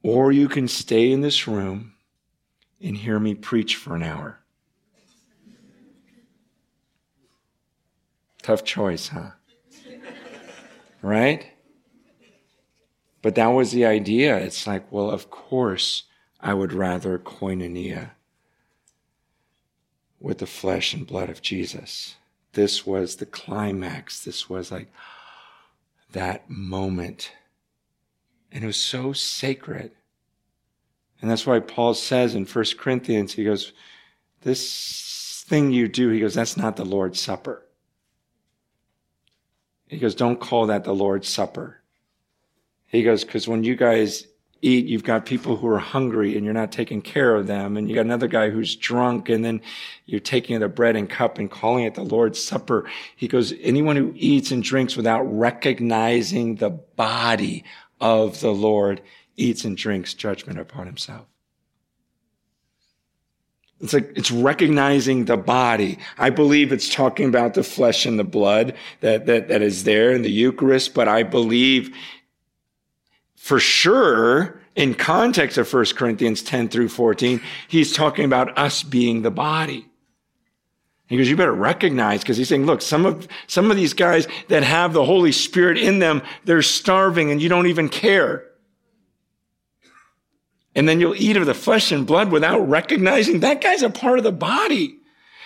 or 0.00 0.30
you 0.32 0.48
can 0.48 0.66
stay 0.68 1.10
in 1.10 1.20
this 1.20 1.46
room 1.48 1.92
and 2.80 2.96
hear 2.96 3.18
me 3.18 3.34
preach 3.34 3.76
for 3.76 3.94
an 3.94 4.02
hour. 4.02 4.38
Tough 8.42 8.64
choice, 8.64 9.08
huh? 9.08 9.30
Right? 11.02 11.46
But 13.20 13.34
that 13.34 13.48
was 13.48 13.72
the 13.72 13.84
idea. 13.84 14.36
It's 14.38 14.66
like, 14.66 14.90
well, 14.90 15.10
of 15.10 15.30
course, 15.30 16.04
I 16.40 16.54
would 16.54 16.72
rather 16.72 17.18
koinonia 17.18 18.10
with 20.20 20.38
the 20.38 20.46
flesh 20.46 20.94
and 20.94 21.06
blood 21.06 21.30
of 21.30 21.42
Jesus. 21.42 22.16
This 22.52 22.86
was 22.86 23.16
the 23.16 23.26
climax. 23.26 24.24
This 24.24 24.48
was 24.48 24.70
like 24.72 24.90
that 26.12 26.48
moment. 26.48 27.32
And 28.50 28.64
it 28.64 28.66
was 28.66 28.76
so 28.76 29.12
sacred. 29.12 29.92
And 31.20 31.30
that's 31.30 31.46
why 31.46 31.60
Paul 31.60 31.94
says 31.94 32.34
in 32.34 32.44
1 32.44 32.64
Corinthians, 32.78 33.32
he 33.32 33.44
goes, 33.44 33.72
This 34.42 35.44
thing 35.46 35.72
you 35.72 35.88
do, 35.88 36.10
he 36.10 36.20
goes, 36.20 36.34
that's 36.34 36.56
not 36.56 36.76
the 36.76 36.84
Lord's 36.84 37.20
Supper. 37.20 37.64
He 39.88 39.98
goes, 39.98 40.14
Don't 40.14 40.40
call 40.40 40.66
that 40.66 40.84
the 40.84 40.94
Lord's 40.94 41.28
Supper. 41.28 41.80
He 42.86 43.02
goes, 43.02 43.24
Because 43.24 43.48
when 43.48 43.64
you 43.64 43.74
guys 43.74 44.26
eat, 44.60 44.86
you've 44.86 45.04
got 45.04 45.24
people 45.24 45.56
who 45.56 45.68
are 45.68 45.78
hungry 45.78 46.36
and 46.36 46.44
you're 46.44 46.54
not 46.54 46.72
taking 46.72 47.00
care 47.00 47.34
of 47.34 47.46
them. 47.46 47.76
And 47.76 47.88
you 47.88 47.94
got 47.94 48.04
another 48.04 48.28
guy 48.28 48.50
who's 48.50 48.74
drunk 48.76 49.28
and 49.28 49.44
then 49.44 49.60
you're 50.06 50.20
taking 50.20 50.58
the 50.58 50.68
bread 50.68 50.96
and 50.96 51.08
cup 51.08 51.38
and 51.38 51.50
calling 51.50 51.84
it 51.84 51.94
the 51.94 52.02
Lord's 52.02 52.42
Supper. 52.42 52.88
He 53.16 53.28
goes, 53.28 53.54
anyone 53.60 53.96
who 53.96 54.12
eats 54.16 54.50
and 54.50 54.62
drinks 54.62 54.96
without 54.96 55.22
recognizing 55.22 56.56
the 56.56 56.70
body 56.70 57.64
of 58.00 58.40
the 58.40 58.52
Lord 58.52 59.00
eats 59.38 59.64
and 59.64 59.76
drinks 59.76 60.14
judgment 60.14 60.58
upon 60.58 60.86
himself. 60.86 61.26
It's 63.80 63.92
like, 63.92 64.12
it's 64.16 64.32
recognizing 64.32 65.26
the 65.26 65.36
body. 65.36 65.98
I 66.18 66.30
believe 66.30 66.72
it's 66.72 66.92
talking 66.92 67.28
about 67.28 67.54
the 67.54 67.62
flesh 67.62 68.06
and 68.06 68.18
the 68.18 68.24
blood 68.24 68.74
that, 69.00 69.26
that, 69.26 69.48
that 69.48 69.62
is 69.62 69.84
there 69.84 70.10
in 70.10 70.22
the 70.22 70.30
Eucharist, 70.30 70.94
but 70.94 71.06
I 71.06 71.22
believe 71.22 71.94
for 73.36 73.60
sure 73.60 74.60
in 74.74 74.94
context 74.94 75.58
of 75.58 75.72
1 75.72 75.84
Corinthians 75.96 76.42
10 76.42 76.68
through 76.68 76.88
14, 76.88 77.40
he's 77.68 77.92
talking 77.92 78.24
about 78.24 78.56
us 78.58 78.82
being 78.82 79.22
the 79.22 79.30
body. 79.30 79.86
He 81.06 81.16
goes, 81.16 81.28
you 81.30 81.36
better 81.36 81.54
recognize, 81.54 82.20
because 82.20 82.36
he's 82.36 82.48
saying, 82.48 82.66
look, 82.66 82.82
some 82.82 83.06
of, 83.06 83.28
some 83.46 83.70
of 83.70 83.76
these 83.76 83.94
guys 83.94 84.26
that 84.48 84.62
have 84.62 84.92
the 84.92 85.04
Holy 85.04 85.32
Spirit 85.32 85.78
in 85.78 86.00
them, 86.00 86.20
they're 86.44 86.62
starving 86.62 87.30
and 87.30 87.40
you 87.40 87.48
don't 87.48 87.68
even 87.68 87.88
care 87.88 88.47
and 90.78 90.88
then 90.88 91.00
you'll 91.00 91.16
eat 91.16 91.36
of 91.36 91.44
the 91.44 91.54
flesh 91.54 91.90
and 91.90 92.06
blood 92.06 92.30
without 92.30 92.60
recognizing 92.60 93.40
that 93.40 93.60
guy's 93.60 93.82
a 93.82 93.90
part 93.90 94.18
of 94.18 94.22
the 94.22 94.30
body. 94.30 94.96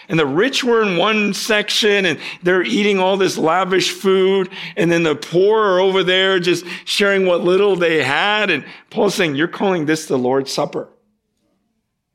And 0.06 0.18
the 0.18 0.26
rich 0.26 0.62
were 0.62 0.82
in 0.82 0.98
one 0.98 1.32
section 1.32 2.04
and 2.04 2.18
they're 2.42 2.62
eating 2.62 2.98
all 2.98 3.16
this 3.16 3.38
lavish 3.38 3.92
food. 3.92 4.50
And 4.76 4.92
then 4.92 5.04
the 5.04 5.14
poor 5.14 5.58
are 5.58 5.78
over 5.78 6.02
there 6.02 6.38
just 6.38 6.66
sharing 6.84 7.24
what 7.24 7.40
little 7.40 7.76
they 7.76 8.02
had. 8.02 8.50
And 8.50 8.62
Paul's 8.90 9.14
saying, 9.14 9.34
you're 9.34 9.48
calling 9.48 9.86
this 9.86 10.04
the 10.04 10.18
Lord's 10.18 10.52
Supper. 10.52 10.90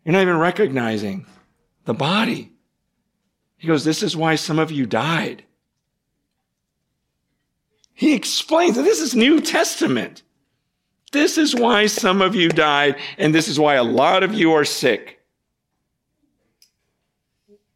You're 0.06 0.14
not 0.14 0.22
even 0.22 0.38
recognizing 0.38 1.26
the 1.86 1.96
body. 1.96 2.52
He 3.58 3.68
goes, 3.68 3.84
this 3.84 4.04
is 4.04 4.16
why 4.16 4.36
some 4.36 4.60
of 4.60 4.70
you 4.70 4.86
died. 4.86 5.44
He 7.96 8.14
explains 8.14 8.76
that 8.76 8.84
this 8.84 9.02
is 9.02 9.16
New 9.16 9.42
Testament. 9.42 10.22
This 11.12 11.38
is 11.38 11.56
why 11.56 11.86
some 11.86 12.22
of 12.22 12.36
you 12.36 12.50
died, 12.50 12.98
and 13.18 13.34
this 13.34 13.48
is 13.48 13.60
why 13.60 13.76
a 13.76 13.84
lot 13.84 14.24
of 14.24 14.34
you 14.34 14.52
are 14.54 14.66
sick. 14.66 15.20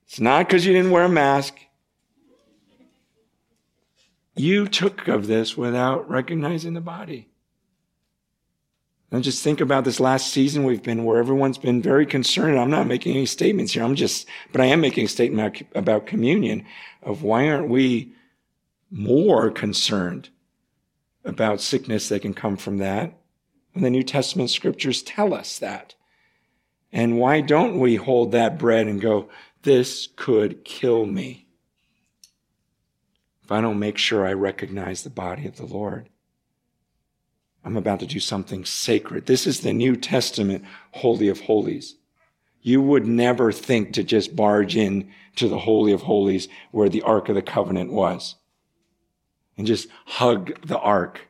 It's 0.06 0.20
not 0.20 0.48
because 0.48 0.66
you 0.66 0.74
didn't 0.74 0.92
wear 0.92 1.06
a 1.06 1.10
mask. 1.10 1.56
You 4.36 4.68
took 4.68 5.08
of 5.08 5.28
this 5.28 5.56
without 5.56 6.10
recognizing 6.10 6.74
the 6.74 6.82
body. 6.82 7.30
And 9.12 9.24
just 9.24 9.44
think 9.44 9.62
about 9.62 9.84
this 9.84 10.00
last 10.00 10.32
season 10.32 10.64
we've 10.64 10.84
been 10.84 11.04
where 11.04 11.20
everyone's 11.20 11.58
been 11.58 11.82
very 11.82 12.06
concerned. 12.06 12.58
I'm 12.58 12.70
not 12.70 12.88
making 12.88 13.16
any 13.16 13.26
statements 13.26 13.74
here. 13.74 13.84
I'm 13.84 13.96
just, 13.96 14.28
but 14.52 14.62
I 14.62 14.66
am 14.66 14.82
making 14.82 15.06
a 15.06 15.10
statement 15.10 15.64
about 15.76 16.08
communion 16.08 16.66
of 17.04 17.24
why 17.24 17.50
aren't 17.50 17.70
we 17.70 18.14
more 18.90 19.52
concerned 19.52 20.30
about 21.24 21.62
sickness 21.62 22.10
that 22.10 22.22
can 22.22 22.34
come 22.34 22.58
from 22.58 22.78
that 22.80 23.21
and 23.74 23.84
the 23.84 23.90
New 23.90 24.04
Testament 24.04 24.50
scriptures 24.50 25.02
tell 25.02 25.34
us 25.34 25.60
that. 25.60 25.96
And 26.92 27.18
why 27.18 27.42
don't 27.42 27.80
we 27.80 27.96
hold 27.96 28.32
that 28.32 28.60
bread 28.60 28.88
and 28.88 29.00
go, 29.00 29.30
this 29.64 30.08
could 30.16 30.66
kill 30.66 31.06
me 31.06 31.48
if 33.44 33.52
I 33.52 33.62
don't 33.62 33.80
make 33.80 33.98
sure 33.98 34.26
I 34.26 34.34
recognize 34.34 35.04
the 35.04 35.10
body 35.10 35.46
of 35.46 35.58
the 35.58 35.66
Lord? 35.66 36.10
I'm 37.64 37.78
about 37.78 38.00
to 38.00 38.08
do 38.08 38.20
something 38.20 38.66
sacred. 38.66 39.28
This 39.28 39.46
is 39.46 39.62
the 39.62 39.74
New 39.74 39.96
Testament 39.96 40.66
Holy 40.92 41.28
of 41.28 41.42
Holies. 41.42 41.96
You 42.62 42.82
would 42.82 43.08
never 43.08 43.52
think 43.52 43.94
to 43.94 44.04
just 44.04 44.36
barge 44.36 44.76
in 44.76 45.10
to 45.36 45.48
the 45.48 45.60
Holy 45.60 45.92
of 45.94 46.02
Holies 46.02 46.48
where 46.72 46.90
the 46.90 47.02
Ark 47.04 47.30
of 47.30 47.36
the 47.36 47.42
Covenant 47.42 47.92
was 47.92 48.36
and 49.58 49.68
just 49.68 49.88
hug 50.06 50.60
the 50.66 50.80
Ark 50.80 51.28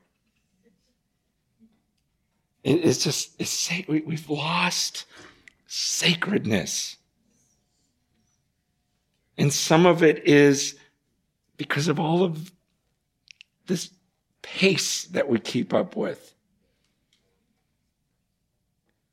it's 2.64 3.04
just, 3.04 3.32
it's, 3.40 3.72
we've 3.88 4.30
lost 4.30 5.06
sacredness. 5.68 6.98
And 9.38 9.52
some 9.52 9.86
of 9.86 10.04
it 10.04 10.28
is 10.28 10.76
because 11.58 11.88
of 11.88 12.00
all 12.00 12.24
of 12.24 12.52
this 13.68 13.90
pace 14.42 15.06
that 15.06 15.30
we 15.30 15.40
keep 15.40 15.74
up 15.74 15.96
with. 15.96 16.36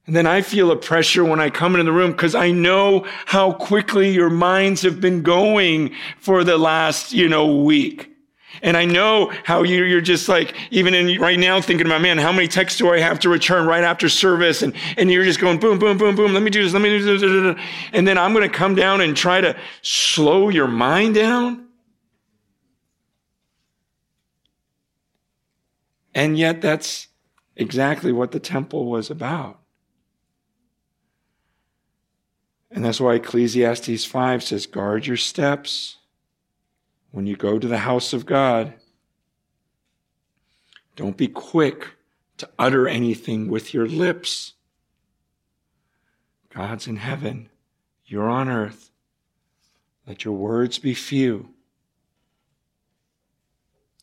And 0.06 0.16
then 0.16 0.26
I 0.26 0.40
feel 0.40 0.70
a 0.70 0.76
pressure 0.76 1.22
when 1.22 1.38
I 1.38 1.50
come 1.50 1.74
into 1.74 1.84
the 1.84 1.92
room 1.92 2.12
because 2.12 2.34
I 2.34 2.50
know 2.50 3.06
how 3.26 3.52
quickly 3.52 4.10
your 4.10 4.30
minds 4.30 4.80
have 4.82 5.02
been 5.02 5.22
going 5.22 5.94
for 6.18 6.44
the 6.44 6.56
last, 6.56 7.12
you 7.12 7.28
know, 7.28 7.56
week. 7.62 8.10
And 8.62 8.76
I 8.76 8.84
know 8.84 9.32
how 9.44 9.62
you're 9.62 10.00
just 10.00 10.28
like, 10.28 10.54
even 10.70 10.94
in 10.94 11.20
right 11.20 11.38
now 11.38 11.60
thinking 11.60 11.86
about, 11.86 12.00
man, 12.00 12.18
how 12.18 12.32
many 12.32 12.48
texts 12.48 12.78
do 12.78 12.92
I 12.92 12.98
have 12.98 13.20
to 13.20 13.28
return 13.28 13.66
right 13.66 13.84
after 13.84 14.08
service? 14.08 14.62
And, 14.62 14.74
and 14.96 15.10
you're 15.10 15.24
just 15.24 15.38
going 15.38 15.60
boom, 15.60 15.78
boom, 15.78 15.96
boom, 15.98 16.16
boom. 16.16 16.32
Let 16.32 16.42
me 16.42 16.50
do 16.50 16.62
this. 16.62 16.72
Let 16.72 16.82
me 16.82 16.98
do 16.98 17.18
this. 17.18 17.64
And 17.92 18.08
then 18.08 18.18
I'm 18.18 18.32
going 18.32 18.48
to 18.48 18.54
come 18.54 18.74
down 18.74 19.00
and 19.00 19.16
try 19.16 19.40
to 19.40 19.56
slow 19.82 20.48
your 20.48 20.66
mind 20.66 21.14
down. 21.14 21.66
And 26.14 26.36
yet 26.36 26.60
that's 26.60 27.06
exactly 27.54 28.12
what 28.12 28.32
the 28.32 28.40
temple 28.40 28.86
was 28.86 29.10
about. 29.10 29.60
And 32.70 32.84
that's 32.84 33.00
why 33.00 33.14
Ecclesiastes 33.14 34.04
5 34.04 34.42
says, 34.42 34.66
guard 34.66 35.06
your 35.06 35.16
steps 35.16 35.97
when 37.10 37.26
you 37.26 37.36
go 37.36 37.58
to 37.58 37.68
the 37.68 37.78
house 37.78 38.12
of 38.12 38.26
God, 38.26 38.74
don't 40.96 41.16
be 41.16 41.28
quick 41.28 41.88
to 42.38 42.48
utter 42.58 42.86
anything 42.88 43.48
with 43.48 43.72
your 43.72 43.86
lips. 43.86 44.54
God's 46.50 46.86
in 46.86 46.96
heaven, 46.96 47.50
you're 48.04 48.28
on 48.28 48.48
earth. 48.48 48.90
Let 50.06 50.24
your 50.24 50.34
words 50.34 50.78
be 50.78 50.94
few. 50.94 51.50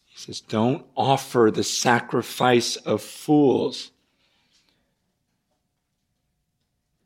He 0.06 0.18
says, 0.18 0.40
don't 0.40 0.86
offer 0.96 1.52
the 1.52 1.64
sacrifice 1.64 2.76
of 2.76 3.02
fools. 3.02 3.92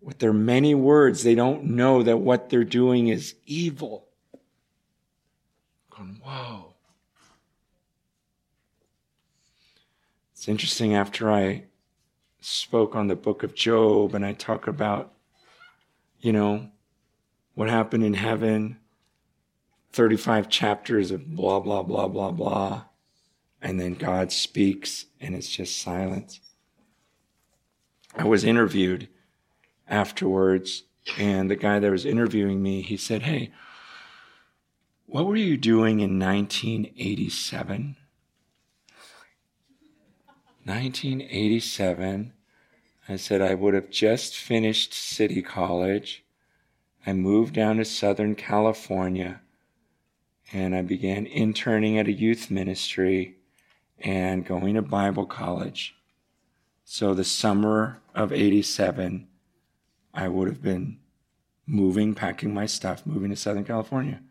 With 0.01 0.19
their 0.19 0.33
many 0.33 0.75
words, 0.75 1.23
they 1.23 1.35
don't 1.35 1.63
know 1.63 2.03
that 2.03 2.17
what 2.17 2.49
they're 2.49 2.63
doing 2.63 3.07
is 3.07 3.35
evil 3.45 4.08
going, 5.99 6.21
whoa. 6.23 6.73
It's 10.33 10.47
interesting 10.47 10.95
after 10.95 11.31
I 11.31 11.65
spoke 12.39 12.95
on 12.95 13.07
the 13.07 13.15
book 13.15 13.43
of 13.43 13.53
Job 13.53 14.15
and 14.15 14.25
I 14.25 14.33
talk 14.33 14.67
about, 14.67 15.13
you 16.21 16.31
know, 16.31 16.69
what 17.55 17.69
happened 17.69 18.05
in 18.05 18.13
heaven, 18.13 18.77
35 19.91 20.47
chapters 20.47 21.11
of 21.11 21.35
blah, 21.35 21.59
blah, 21.59 21.83
blah, 21.83 22.07
blah, 22.07 22.31
blah. 22.31 22.83
And 23.61 23.79
then 23.79 23.95
God 23.95 24.31
speaks 24.31 25.05
and 25.19 25.35
it's 25.35 25.49
just 25.49 25.81
silence. 25.81 26.39
I 28.15 28.23
was 28.23 28.45
interviewed 28.45 29.09
afterwards 29.89 30.83
and 31.17 31.51
the 31.51 31.55
guy 31.57 31.79
that 31.79 31.91
was 31.91 32.05
interviewing 32.05 32.61
me, 32.61 32.81
he 32.81 32.95
said, 32.95 33.23
Hey, 33.23 33.51
what 35.09 35.25
were 35.25 35.35
you 35.35 35.57
doing 35.57 35.99
in 36.01 36.19
1987? 36.19 37.95
1987. 40.63 42.33
I 43.07 43.15
said, 43.15 43.41
I 43.41 43.55
would 43.55 43.73
have 43.73 43.89
just 43.89 44.35
finished 44.35 44.93
City 44.93 45.41
College. 45.41 46.23
I 47.07 47.13
moved 47.13 47.55
down 47.55 47.77
to 47.77 47.85
Southern 47.85 48.35
California 48.35 49.41
and 50.53 50.75
I 50.75 50.83
began 50.83 51.25
interning 51.25 51.97
at 51.97 52.07
a 52.07 52.11
youth 52.11 52.51
ministry 52.51 53.37
and 53.99 54.45
going 54.45 54.75
to 54.75 54.81
Bible 54.83 55.25
college. 55.25 55.95
So 56.85 57.15
the 57.15 57.23
summer 57.23 58.01
of 58.13 58.31
87, 58.31 59.27
I 60.13 60.27
would 60.27 60.47
have 60.47 60.61
been 60.61 60.99
moving, 61.65 62.13
packing 62.13 62.53
my 62.53 62.67
stuff, 62.67 63.05
moving 63.05 63.29
to 63.31 63.35
Southern 63.35 63.65
California. 63.65 64.21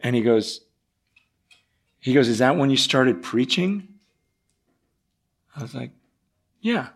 And 0.00 0.14
he 0.14 0.22
goes, 0.22 0.60
he 2.06 2.14
goes, 2.14 2.28
Is 2.28 2.38
that 2.38 2.56
when 2.56 2.70
you 2.70 2.76
started 2.76 3.20
preaching? 3.20 3.88
I 5.56 5.62
was 5.62 5.74
like, 5.74 5.90
Yeah. 6.60 6.90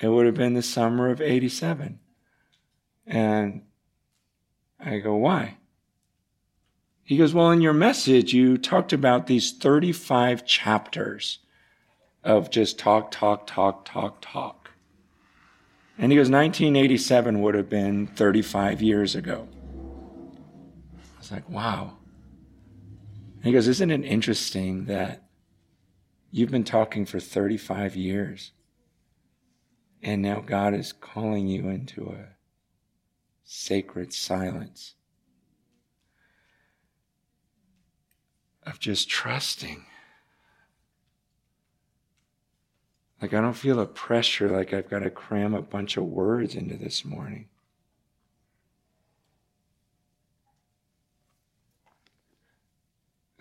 It 0.00 0.08
would 0.08 0.26
have 0.26 0.36
been 0.36 0.54
the 0.54 0.62
summer 0.62 1.10
of 1.10 1.20
87. 1.20 1.98
And 3.06 3.62
I 4.78 4.98
go, 4.98 5.16
Why? 5.16 5.56
He 7.02 7.16
goes, 7.16 7.34
Well, 7.34 7.50
in 7.50 7.60
your 7.60 7.72
message, 7.72 8.32
you 8.32 8.58
talked 8.58 8.92
about 8.92 9.26
these 9.26 9.52
35 9.52 10.46
chapters 10.46 11.40
of 12.22 12.48
just 12.48 12.78
talk, 12.78 13.10
talk, 13.10 13.48
talk, 13.48 13.84
talk, 13.84 14.18
talk. 14.20 14.70
And 15.98 16.12
he 16.12 16.16
goes, 16.16 16.30
1987 16.30 17.42
would 17.42 17.54
have 17.54 17.68
been 17.68 18.06
35 18.06 18.80
years 18.82 19.16
ago. 19.16 19.48
I 20.94 21.18
was 21.18 21.32
like, 21.32 21.48
Wow. 21.50 21.96
And 23.42 23.48
he 23.48 23.52
goes, 23.54 23.66
Isn't 23.66 23.90
it 23.90 24.04
interesting 24.04 24.84
that 24.84 25.24
you've 26.30 26.52
been 26.52 26.62
talking 26.62 27.04
for 27.04 27.18
35 27.18 27.96
years 27.96 28.52
and 30.00 30.22
now 30.22 30.40
God 30.40 30.74
is 30.74 30.92
calling 30.92 31.48
you 31.48 31.68
into 31.68 32.10
a 32.10 32.36
sacred 33.42 34.12
silence 34.12 34.94
of 38.62 38.78
just 38.78 39.10
trusting? 39.10 39.86
Like, 43.20 43.34
I 43.34 43.40
don't 43.40 43.54
feel 43.54 43.80
a 43.80 43.86
pressure 43.86 44.48
like 44.48 44.72
I've 44.72 44.88
got 44.88 45.00
to 45.00 45.10
cram 45.10 45.52
a 45.52 45.62
bunch 45.62 45.96
of 45.96 46.04
words 46.04 46.54
into 46.54 46.76
this 46.76 47.04
morning. 47.04 47.48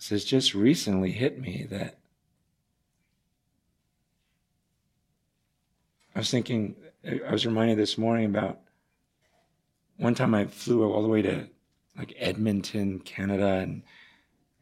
Has 0.09 0.25
just 0.25 0.53
recently 0.53 1.11
hit 1.11 1.39
me 1.39 1.67
that 1.69 1.99
I 6.13 6.19
was 6.19 6.29
thinking, 6.29 6.75
I 7.05 7.31
was 7.31 7.45
reminded 7.45 7.77
this 7.77 7.97
morning 7.97 8.25
about 8.25 8.59
one 9.97 10.15
time 10.15 10.33
I 10.33 10.47
flew 10.47 10.83
all 10.83 11.01
the 11.01 11.07
way 11.07 11.21
to 11.21 11.47
like 11.97 12.13
Edmonton, 12.17 12.99
Canada, 12.99 13.59
and 13.59 13.83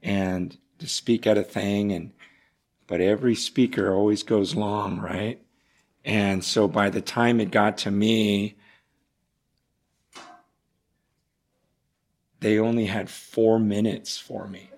and 0.04 0.58
to 0.78 0.88
speak 0.88 1.26
at 1.26 1.38
a 1.38 1.44
thing, 1.44 1.94
and 1.94 2.12
but 2.86 3.02
every 3.02 3.34
speaker 3.34 3.96
always 3.96 4.22
goes 4.22 4.56
long, 4.56 5.00
right? 5.00 5.42
And 6.06 6.44
so 6.44 6.68
by 6.68 6.90
the 6.90 7.02
time 7.02 7.40
it 7.40 7.50
got 7.50 7.78
to 7.80 7.92
me, 7.92 8.58
they 12.42 12.60
only 12.60 12.86
had 12.86 13.10
four 13.10 13.58
minutes 13.58 14.18
for 14.18 14.48
me 14.48 14.70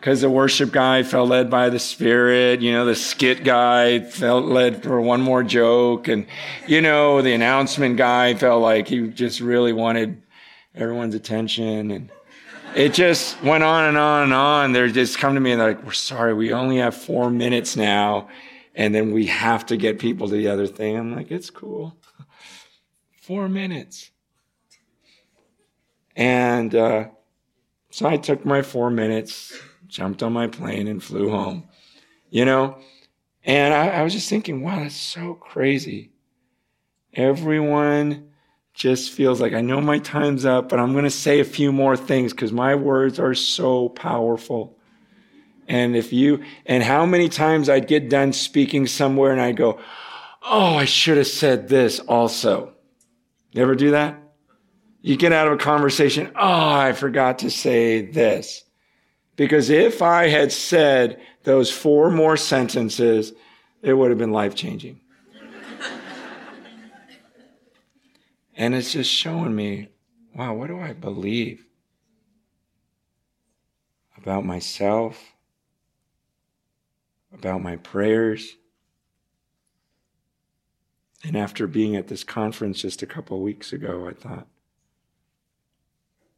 because 0.00 0.20
the 0.20 0.30
worship 0.30 0.70
guy 0.70 1.02
felt 1.02 1.28
led 1.28 1.50
by 1.50 1.70
the 1.70 1.78
Spirit. 1.78 2.60
You 2.60 2.72
know, 2.72 2.84
the 2.84 2.94
skit 2.94 3.42
guy 3.44 4.00
felt 4.00 4.44
led 4.44 4.82
for 4.82 5.00
one 5.00 5.20
more 5.20 5.42
joke. 5.42 6.08
And, 6.08 6.26
you 6.66 6.80
know, 6.80 7.20
the 7.20 7.32
announcement 7.32 7.96
guy 7.96 8.34
felt 8.34 8.62
like 8.62 8.88
he 8.88 9.08
just 9.08 9.40
really 9.40 9.72
wanted 9.72 10.22
everyone's 10.74 11.14
attention. 11.14 11.90
And 11.90 12.10
it 12.76 12.94
just 12.94 13.42
went 13.42 13.64
on 13.64 13.86
and 13.86 13.98
on 13.98 14.24
and 14.24 14.32
on. 14.32 14.72
They're 14.72 14.88
just 14.88 15.18
come 15.18 15.34
to 15.34 15.40
me 15.40 15.52
and 15.52 15.60
they're 15.60 15.74
like, 15.74 15.84
we're 15.84 15.92
sorry, 15.92 16.32
we 16.32 16.52
only 16.52 16.78
have 16.78 16.94
four 16.94 17.30
minutes 17.30 17.76
now. 17.76 18.28
And 18.76 18.94
then 18.94 19.12
we 19.12 19.26
have 19.26 19.66
to 19.66 19.76
get 19.76 19.98
people 19.98 20.28
to 20.28 20.34
the 20.34 20.48
other 20.48 20.68
thing. 20.68 20.96
I'm 20.96 21.14
like, 21.14 21.32
it's 21.32 21.50
cool. 21.50 21.96
Four 23.20 23.48
minutes. 23.48 24.12
And, 26.14 26.72
uh, 26.74 27.08
so 27.90 28.06
I 28.06 28.16
took 28.16 28.44
my 28.44 28.62
four 28.62 28.90
minutes, 28.90 29.58
jumped 29.88 30.22
on 30.22 30.32
my 30.32 30.46
plane 30.46 30.86
and 30.86 31.02
flew 31.02 31.30
home, 31.30 31.68
you 32.30 32.44
know? 32.44 32.78
And 33.44 33.72
I, 33.72 33.88
I 33.88 34.02
was 34.02 34.12
just 34.12 34.28
thinking, 34.28 34.62
wow, 34.62 34.80
that's 34.80 34.94
so 34.94 35.34
crazy. 35.34 36.12
Everyone 37.14 38.28
just 38.74 39.10
feels 39.10 39.40
like 39.40 39.54
I 39.54 39.60
know 39.60 39.80
my 39.80 39.98
time's 39.98 40.44
up, 40.44 40.68
but 40.68 40.78
I'm 40.78 40.92
going 40.92 41.04
to 41.04 41.10
say 41.10 41.40
a 41.40 41.44
few 41.44 41.72
more 41.72 41.96
things 41.96 42.32
because 42.32 42.52
my 42.52 42.74
words 42.74 43.18
are 43.18 43.34
so 43.34 43.88
powerful. 43.88 44.78
And 45.66 45.96
if 45.96 46.12
you, 46.12 46.44
and 46.64 46.82
how 46.82 47.04
many 47.04 47.28
times 47.28 47.68
I'd 47.68 47.88
get 47.88 48.08
done 48.08 48.32
speaking 48.32 48.86
somewhere 48.86 49.32
and 49.32 49.40
I'd 49.40 49.56
go, 49.56 49.80
Oh, 50.42 50.76
I 50.76 50.84
should 50.84 51.16
have 51.16 51.26
said 51.26 51.68
this 51.68 51.98
also. 52.00 52.72
You 53.52 53.62
ever 53.62 53.74
do 53.74 53.90
that? 53.90 54.22
You 55.00 55.16
get 55.16 55.32
out 55.32 55.48
of 55.48 55.54
a 55.54 55.58
conversation, 55.58 56.30
Oh, 56.36 56.70
I 56.70 56.92
forgot 56.92 57.40
to 57.40 57.50
say 57.50 58.02
this. 58.02 58.62
Because 59.38 59.70
if 59.70 60.02
I 60.02 60.26
had 60.26 60.50
said 60.50 61.20
those 61.44 61.70
four 61.70 62.10
more 62.10 62.36
sentences, 62.36 63.32
it 63.82 63.94
would 63.94 64.10
have 64.10 64.18
been 64.18 64.32
life 64.32 64.56
changing. 64.56 65.00
and 68.56 68.74
it's 68.74 68.92
just 68.92 69.10
showing 69.10 69.54
me 69.54 69.88
wow, 70.34 70.54
what 70.54 70.66
do 70.66 70.78
I 70.78 70.92
believe 70.92 71.66
about 74.16 74.44
myself, 74.44 75.34
about 77.32 77.62
my 77.62 77.76
prayers? 77.76 78.56
And 81.24 81.36
after 81.36 81.68
being 81.68 81.94
at 81.94 82.08
this 82.08 82.24
conference 82.24 82.82
just 82.82 83.02
a 83.02 83.06
couple 83.06 83.36
of 83.36 83.42
weeks 83.44 83.72
ago, 83.72 84.08
I 84.08 84.14
thought, 84.14 84.48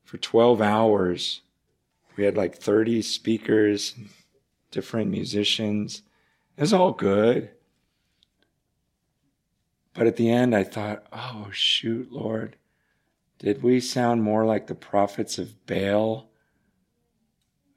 for 0.05 0.19
12 0.19 0.61
hours, 0.61 1.41
we 2.17 2.25
had 2.25 2.37
like 2.37 2.57
30 2.57 3.03
speakers, 3.03 3.95
different 4.71 5.11
musicians. 5.11 6.03
It 6.57 6.61
was 6.61 6.73
all 6.73 6.93
good. 6.93 7.51
But 9.95 10.07
at 10.07 10.17
the 10.17 10.31
end, 10.31 10.55
I 10.55 10.65
thought, 10.65 11.07
oh, 11.13 11.49
shoot, 11.53 12.13
Lord, 12.13 12.57
did 13.39 13.63
we 13.63 13.81
sound 13.81 14.23
more 14.23 14.45
like 14.45 14.67
the 14.67 14.75
prophets 14.75 15.39
of 15.39 15.67
Baal 15.67 16.31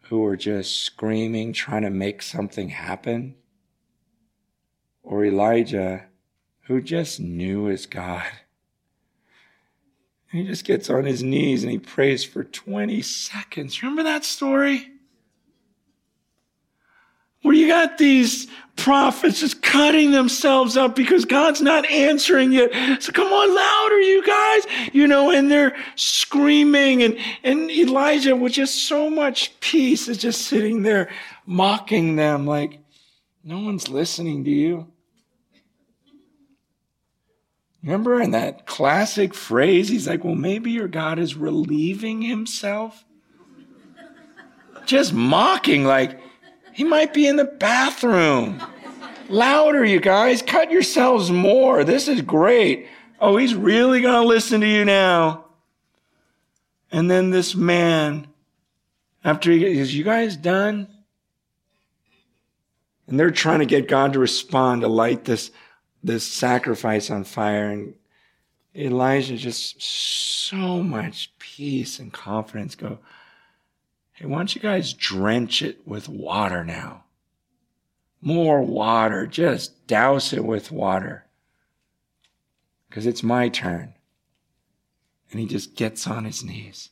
who 0.04 0.20
were 0.20 0.36
just 0.36 0.84
screaming, 0.84 1.54
trying 1.54 1.84
to 1.84 1.90
make 1.90 2.22
something 2.22 2.70
happen? 2.70 3.36
Or 5.02 5.26
Elijah 5.26 6.06
who 6.64 6.82
just 6.82 7.20
knew 7.20 7.66
his 7.66 7.86
God? 7.86 8.32
And 10.34 10.42
he 10.42 10.48
just 10.48 10.66
gets 10.66 10.90
on 10.90 11.06
his 11.06 11.22
knees 11.22 11.62
and 11.62 11.72
he 11.72 11.78
prays 11.78 12.24
for 12.24 12.44
20 12.44 13.04
seconds. 13.04 13.84
Remember 13.84 14.02
that 14.02 14.26
story? 14.26 14.90
Where 17.44 17.54
you 17.54 17.68
got 17.68 18.00
these 18.00 18.48
prophets 18.76 19.42
just 19.42 19.62
cutting 19.62 20.10
themselves 20.10 20.76
up 20.76 20.96
because 20.96 21.26
God's 21.26 21.62
not 21.62 21.86
answering 21.86 22.52
yet. 22.52 23.04
So 23.04 23.12
come 23.12 23.32
on, 23.32 23.56
louder, 23.56 24.02
you 24.02 24.26
guys. 24.26 24.64
You 24.92 25.06
know, 25.06 25.30
and 25.30 25.52
they're 25.52 25.76
screaming 25.94 27.04
and, 27.04 27.16
and 27.44 27.70
Elijah 27.70 28.36
with 28.36 28.54
just 28.54 28.88
so 28.88 29.12
much 29.12 29.60
peace 29.60 30.08
is 30.08 30.18
just 30.18 30.48
sitting 30.48 30.82
there 30.82 31.12
mocking 31.46 32.16
them 32.16 32.48
like, 32.48 32.80
no 33.44 33.60
one's 33.60 33.88
listening 33.88 34.44
to 34.46 34.50
you. 34.50 34.88
Remember 37.84 38.22
in 38.22 38.32
that 38.32 38.66
classic 38.66 39.34
phrase, 39.34 39.90
he's 39.90 40.08
like, 40.08 40.24
well, 40.24 40.36
maybe 40.36 40.72
your 40.72 40.88
God 40.88 41.20
is 41.20 41.36
relieving 41.36 42.22
himself. 42.22 43.04
Just 44.86 45.14
mocking, 45.14 45.84
like, 45.84 46.20
he 46.74 46.86
might 46.86 47.14
be 47.14 47.28
in 47.28 47.36
the 47.36 47.46
bathroom. 47.46 48.62
Louder, 49.30 49.84
you 49.84 50.00
guys. 50.00 50.42
Cut 50.42 50.72
yourselves 50.72 51.30
more. 51.30 51.84
This 51.84 52.08
is 52.08 52.22
great. 52.22 52.88
Oh, 53.20 53.38
he's 53.38 53.54
really 53.54 54.02
going 54.02 54.22
to 54.22 54.28
listen 54.28 54.62
to 54.62 54.68
you 54.68 54.86
now. 54.86 55.46
And 56.92 57.10
then 57.12 57.32
this 57.32 57.54
man, 57.54 58.28
after 59.24 59.52
he 59.52 59.66
is, 59.66 59.96
you 59.96 60.04
guys 60.04 60.38
done? 60.38 60.88
And 63.08 63.20
they're 63.20 63.32
trying 63.32 63.60
to 63.60 63.66
get 63.66 63.88
God 63.88 64.14
to 64.14 64.20
respond, 64.20 64.82
to 64.82 64.88
light 64.88 65.26
this 65.26 65.52
this 66.04 66.28
sacrifice 66.28 67.10
on 67.10 67.24
fire. 67.24 67.70
And 67.70 67.96
Elijah 68.76 69.38
just 69.38 69.82
so 69.82 70.84
much 70.84 71.34
peace 71.40 72.00
and 72.00 72.12
confidence 72.12 72.76
go, 72.76 73.00
Hey, 74.14 74.26
why 74.26 74.38
don't 74.38 74.54
you 74.54 74.62
guys 74.62 74.94
drench 74.94 75.62
it 75.62 75.88
with 75.88 76.08
water 76.10 76.64
now? 76.64 77.06
More 78.22 78.62
water. 78.62 79.26
Just 79.26 79.88
douse 79.88 80.34
it 80.34 80.46
with 80.46 80.72
water. 80.72 81.26
Because 82.90 83.08
it's 83.08 83.24
my 83.24 83.50
turn. 83.50 83.96
And 85.32 85.40
he 85.40 85.48
just 85.48 85.76
gets 85.76 86.06
on 86.06 86.26
his 86.26 86.44
knees. 86.44 86.90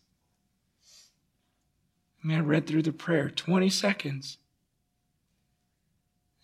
I 2.24 2.28
mean, 2.28 2.38
I 2.38 2.42
read 2.42 2.66
through 2.66 2.82
the 2.82 2.92
prayer 2.92 3.30
20 3.30 3.70
seconds. 3.70 4.38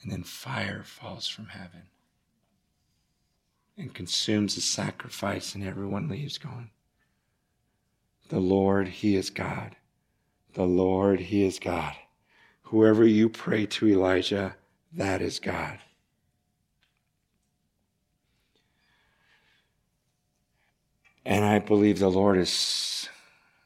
And 0.02 0.12
then 0.12 0.24
fire 0.24 0.84
falls 0.84 1.28
from 1.28 1.48
heaven 1.48 1.84
and 3.78 3.94
consumes 3.94 4.56
the 4.56 4.62
sacrifice, 4.62 5.54
and 5.54 5.63
everyone 5.63 6.08
leaves 6.08 6.38
going, 6.38 6.72
The 8.30 8.40
Lord, 8.40 8.88
He 8.88 9.16
is 9.16 9.30
God. 9.30 9.76
The 10.54 10.66
Lord, 10.66 11.20
He 11.20 11.46
is 11.46 11.60
God. 11.60 11.94
Whoever 12.63 13.06
you 13.06 13.30
pray 13.30 13.66
to, 13.68 13.88
Elijah, 13.88 14.56
that 14.94 15.22
is 15.22 15.40
God. 15.40 15.80
And 21.24 21.46
I 21.46 21.60
believe 21.60 22.00
the 22.00 22.10
Lord 22.10 22.38
is 22.38 23.10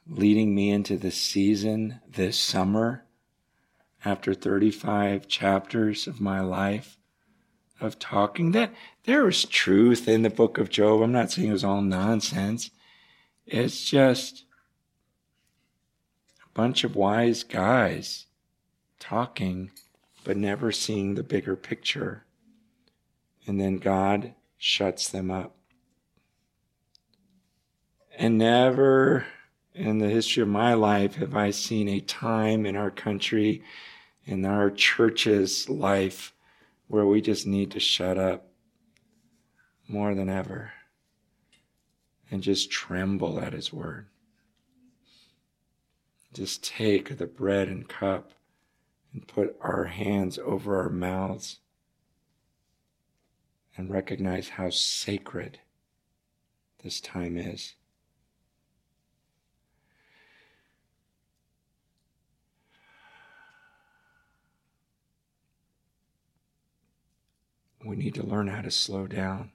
leading 0.07 0.53
me 0.53 0.71
into 0.71 0.97
the 0.97 1.11
season 1.11 2.01
this 2.09 2.37
summer 2.37 3.05
after 4.03 4.33
35 4.33 5.27
chapters 5.27 6.07
of 6.07 6.19
my 6.19 6.41
life 6.41 6.97
of 7.81 7.99
talking 7.99 8.51
that 8.51 8.73
there 9.03 9.27
is 9.27 9.45
truth 9.45 10.07
in 10.07 10.21
the 10.21 10.29
book 10.29 10.57
of 10.57 10.69
Job. 10.69 11.01
I'm 11.01 11.11
not 11.11 11.31
saying 11.31 11.49
it 11.49 11.53
was 11.53 11.63
all 11.63 11.81
nonsense. 11.81 12.69
It's 13.45 13.83
just 13.83 14.45
a 16.45 16.49
bunch 16.53 16.83
of 16.83 16.95
wise 16.95 17.43
guys 17.43 18.25
talking, 18.99 19.71
but 20.23 20.37
never 20.37 20.71
seeing 20.71 21.15
the 21.15 21.23
bigger 21.23 21.55
picture. 21.55 22.25
And 23.47 23.59
then 23.59 23.77
God 23.77 24.35
shuts 24.57 25.09
them 25.09 25.31
up. 25.31 25.55
And 28.17 28.37
never 28.37 29.25
in 29.73 29.97
the 29.97 30.09
history 30.09 30.43
of 30.43 30.49
my 30.49 30.73
life 30.75 31.15
have 31.15 31.35
I 31.35 31.51
seen 31.51 31.87
a 31.87 31.99
time 31.99 32.65
in 32.65 32.75
our 32.75 32.91
country, 32.91 33.63
in 34.25 34.45
our 34.45 34.69
church's 34.69 35.67
life, 35.69 36.33
where 36.91 37.05
we 37.05 37.21
just 37.21 37.47
need 37.47 37.71
to 37.71 37.79
shut 37.79 38.17
up 38.17 38.51
more 39.87 40.13
than 40.13 40.27
ever 40.27 40.73
and 42.29 42.43
just 42.43 42.69
tremble 42.69 43.39
at 43.39 43.53
his 43.53 43.71
word. 43.71 44.07
Just 46.33 46.65
take 46.65 47.17
the 47.17 47.27
bread 47.27 47.69
and 47.69 47.87
cup 47.87 48.33
and 49.13 49.25
put 49.25 49.55
our 49.61 49.85
hands 49.85 50.37
over 50.39 50.81
our 50.81 50.89
mouths 50.89 51.59
and 53.77 53.89
recognize 53.89 54.49
how 54.49 54.69
sacred 54.69 55.59
this 56.83 56.99
time 56.99 57.37
is. 57.37 57.75
We 67.83 67.95
need 67.95 68.15
to 68.15 68.25
learn 68.25 68.47
how 68.47 68.61
to 68.61 68.71
slow 68.71 69.07
down. 69.07 69.51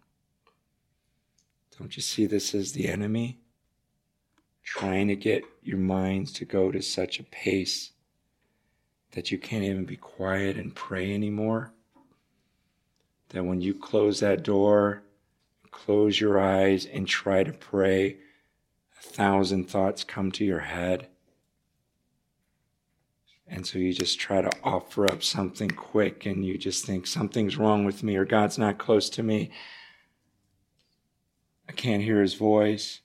Don't 1.79 1.97
you 1.97 2.03
see 2.03 2.27
this 2.27 2.55
as 2.55 2.73
the 2.73 2.89
enemy? 2.89 3.39
Trying 4.65 5.09
to 5.09 5.17
get 5.17 5.45
your 5.63 5.79
minds 5.79 6.33
to 6.33 6.45
go 6.45 6.73
to 6.73 6.83
such 6.83 7.21
a 7.21 7.25
pace 7.25 7.93
that 9.13 9.31
you 9.31 9.39
can't 9.39 9.65
even 9.65 9.85
be 9.85 9.97
quiet 9.97 10.57
and 10.57 10.75
pray 10.75 11.15
anymore. 11.15 11.73
That 13.29 13.45
when 13.45 13.61
you 13.61 13.75
close 13.75 14.21
that 14.21 14.43
door, 14.43 15.03
close 15.71 16.21
your 16.21 16.41
eyes 16.41 16.87
and 16.87 17.07
try 17.07 17.45
to 17.45 17.53
pray, 17.53 18.17
a 18.99 19.03
thousand 19.03 19.71
thoughts 19.71 20.03
come 20.05 20.33
to 20.33 20.45
your 20.45 20.61
head 20.61 21.09
and 23.49 23.67
so 23.67 23.79
you 23.79 23.93
just 23.93 24.19
try 24.19 24.41
to 24.41 24.51
offer 24.65 25.11
up 25.11 25.23
something 25.23 25.71
quick 25.71 26.27
and 26.27 26.45
you 26.45 26.59
just 26.59 26.85
think 26.85 27.07
something's 27.07 27.57
wrong 27.57 27.85
with 27.85 28.03
me 28.03 28.17
or 28.17 28.25
God's 28.25 28.59
not 28.59 28.79
close 28.79 29.09
to 29.11 29.23
me. 29.23 29.51
I 31.69 31.73
can't 31.73 32.03
hear 32.03 32.21
his 32.21 32.35
voice. 32.35 33.01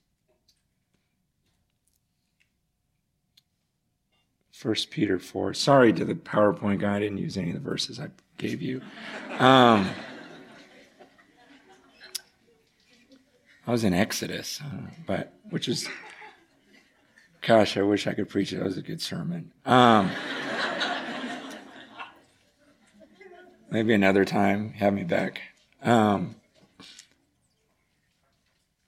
First 4.52 4.92
Peter 4.92 5.18
4. 5.18 5.54
Sorry 5.54 5.92
to 5.94 6.06
the 6.06 6.14
PowerPoint 6.14 6.80
guy, 6.80 6.98
I 6.98 7.00
didn't 7.00 7.18
use 7.18 7.38
any 7.38 7.50
of 7.50 7.56
the 7.56 7.60
verses 7.60 8.00
I 8.00 8.10
gave 8.38 8.62
you. 8.62 8.82
Um, 9.40 9.90
I 13.66 13.72
was 13.72 13.84
in 13.84 13.94
Exodus, 13.94 14.60
uh, 14.64 14.90
but 15.06 15.34
which 15.50 15.68
is 15.68 15.88
Gosh, 17.42 17.76
I 17.76 17.82
wish 17.82 18.06
I 18.06 18.14
could 18.14 18.30
preach 18.30 18.54
it. 18.54 18.58
That 18.58 18.66
was 18.66 18.78
a 18.78 18.84
good 18.84 19.02
sermon. 19.02 19.52
Um, 19.66 20.12
maybe 23.72 23.94
another 23.94 24.26
time, 24.26 24.74
have 24.74 24.94
me 24.94 25.04
back. 25.04 25.42
Um, 25.82 26.36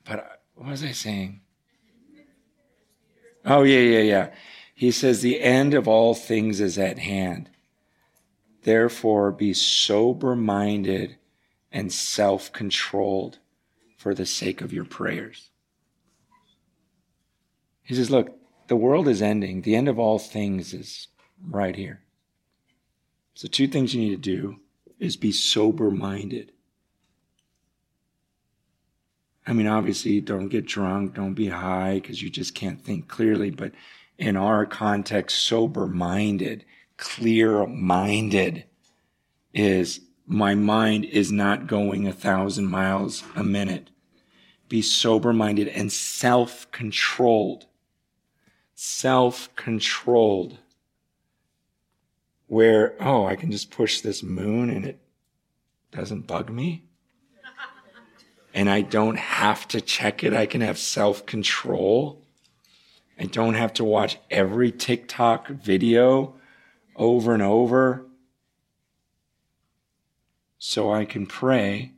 but 0.06 0.42
what 0.54 0.70
was 0.70 0.84
I 0.84 0.92
saying? 0.92 1.42
Oh, 3.44 3.64
yeah, 3.64 3.80
yeah, 3.80 4.02
yeah. 4.02 4.30
He 4.76 4.92
says, 4.92 5.22
The 5.22 5.42
end 5.42 5.74
of 5.74 5.88
all 5.88 6.14
things 6.14 6.62
is 6.62 6.78
at 6.78 7.00
hand. 7.00 7.50
Therefore, 8.62 9.32
be 9.32 9.54
sober 9.54 10.36
minded 10.36 11.18
and 11.72 11.92
self 11.92 12.54
controlled 12.54 13.40
for 13.98 14.14
the 14.14 14.28
sake 14.28 14.62
of 14.62 14.72
your 14.72 14.86
prayers. 14.86 15.50
He 17.82 17.96
says, 17.96 18.12
Look, 18.12 18.38
the 18.74 18.78
world 18.78 19.08
is 19.08 19.22
ending. 19.22 19.62
The 19.62 19.76
end 19.76 19.88
of 19.88 20.00
all 20.00 20.18
things 20.18 20.74
is 20.74 21.08
right 21.48 21.76
here. 21.76 22.02
So, 23.36 23.48
two 23.48 23.68
things 23.68 23.94
you 23.94 24.02
need 24.02 24.24
to 24.24 24.38
do 24.38 24.56
is 24.98 25.16
be 25.16 25.32
sober 25.32 25.92
minded. 25.92 26.54
I 29.46 29.54
mean, 29.54 29.68
obviously, 29.68 30.20
don't 30.22 30.48
get 30.48 30.66
drunk, 30.66 31.14
don't 31.14 31.36
be 31.36 31.50
high 31.50 32.00
because 32.00 32.24
you 32.24 32.32
just 32.32 32.56
can't 32.56 32.84
think 32.84 33.08
clearly. 33.08 33.52
But 33.52 33.74
in 34.18 34.36
our 34.36 34.66
context, 34.66 35.44
sober 35.44 35.86
minded, 35.86 36.66
clear 36.98 37.68
minded 37.68 38.64
is 39.54 40.00
my 40.26 40.56
mind 40.56 41.06
is 41.06 41.32
not 41.32 41.68
going 41.68 42.08
a 42.08 42.12
thousand 42.12 42.66
miles 42.66 43.24
a 43.36 43.44
minute. 43.44 43.92
Be 44.68 44.82
sober 44.82 45.32
minded 45.32 45.68
and 45.68 45.92
self 45.92 46.72
controlled 46.72 47.68
self 48.76 49.54
controlled, 49.56 50.58
where, 52.48 52.96
oh, 53.00 53.26
I 53.26 53.36
can 53.36 53.52
just 53.52 53.72
push 53.72 54.02
this 54.02 54.24
moon 54.24 54.70
and 54.70 54.86
it 54.86 55.00
doesn't 55.92 56.28
bug 56.28 56.50
me. 56.50 56.86
And 58.54 58.70
I 58.70 58.82
don't 58.82 59.18
have 59.18 59.68
to 59.70 59.82
check 59.82 60.24
it. 60.24 60.34
I 60.34 60.46
can 60.46 60.62
have 60.62 60.78
self 60.78 61.26
control. 61.26 62.24
I 63.20 63.26
don't 63.26 63.56
have 63.56 63.74
to 63.74 63.84
watch 63.84 64.20
every 64.30 64.72
TikTok 64.72 65.48
video 65.48 66.36
over 66.96 67.34
and 67.34 67.44
over. 67.44 68.06
So 70.58 70.94
I 70.94 71.06
can 71.06 71.26
pray 71.26 71.94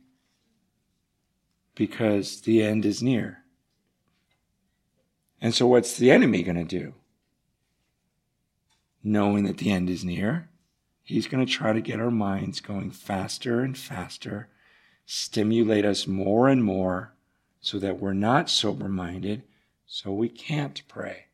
because 1.74 2.40
the 2.40 2.62
end 2.62 2.84
is 2.84 3.02
near. 3.02 3.44
And 5.40 5.54
so, 5.54 5.66
what's 5.66 5.96
the 5.96 6.10
enemy 6.10 6.42
going 6.42 6.56
to 6.56 6.64
do? 6.64 6.94
Knowing 9.02 9.44
that 9.44 9.58
the 9.58 9.70
end 9.70 9.90
is 9.90 10.04
near, 10.04 10.48
he's 11.02 11.26
going 11.26 11.44
to 11.44 11.52
try 11.52 11.72
to 11.72 11.80
get 11.80 12.00
our 12.00 12.10
minds 12.10 12.60
going 12.60 12.90
faster 12.90 13.60
and 13.60 13.76
faster, 13.76 14.48
stimulate 15.04 15.84
us 15.84 16.06
more 16.06 16.48
and 16.48 16.64
more 16.64 17.12
so 17.60 17.78
that 17.78 18.00
we're 18.00 18.14
not 18.14 18.50
sober 18.50 18.88
minded, 18.88 19.42
so 19.86 20.12
we 20.12 20.28
can't 20.28 20.82
pray. 20.88 21.26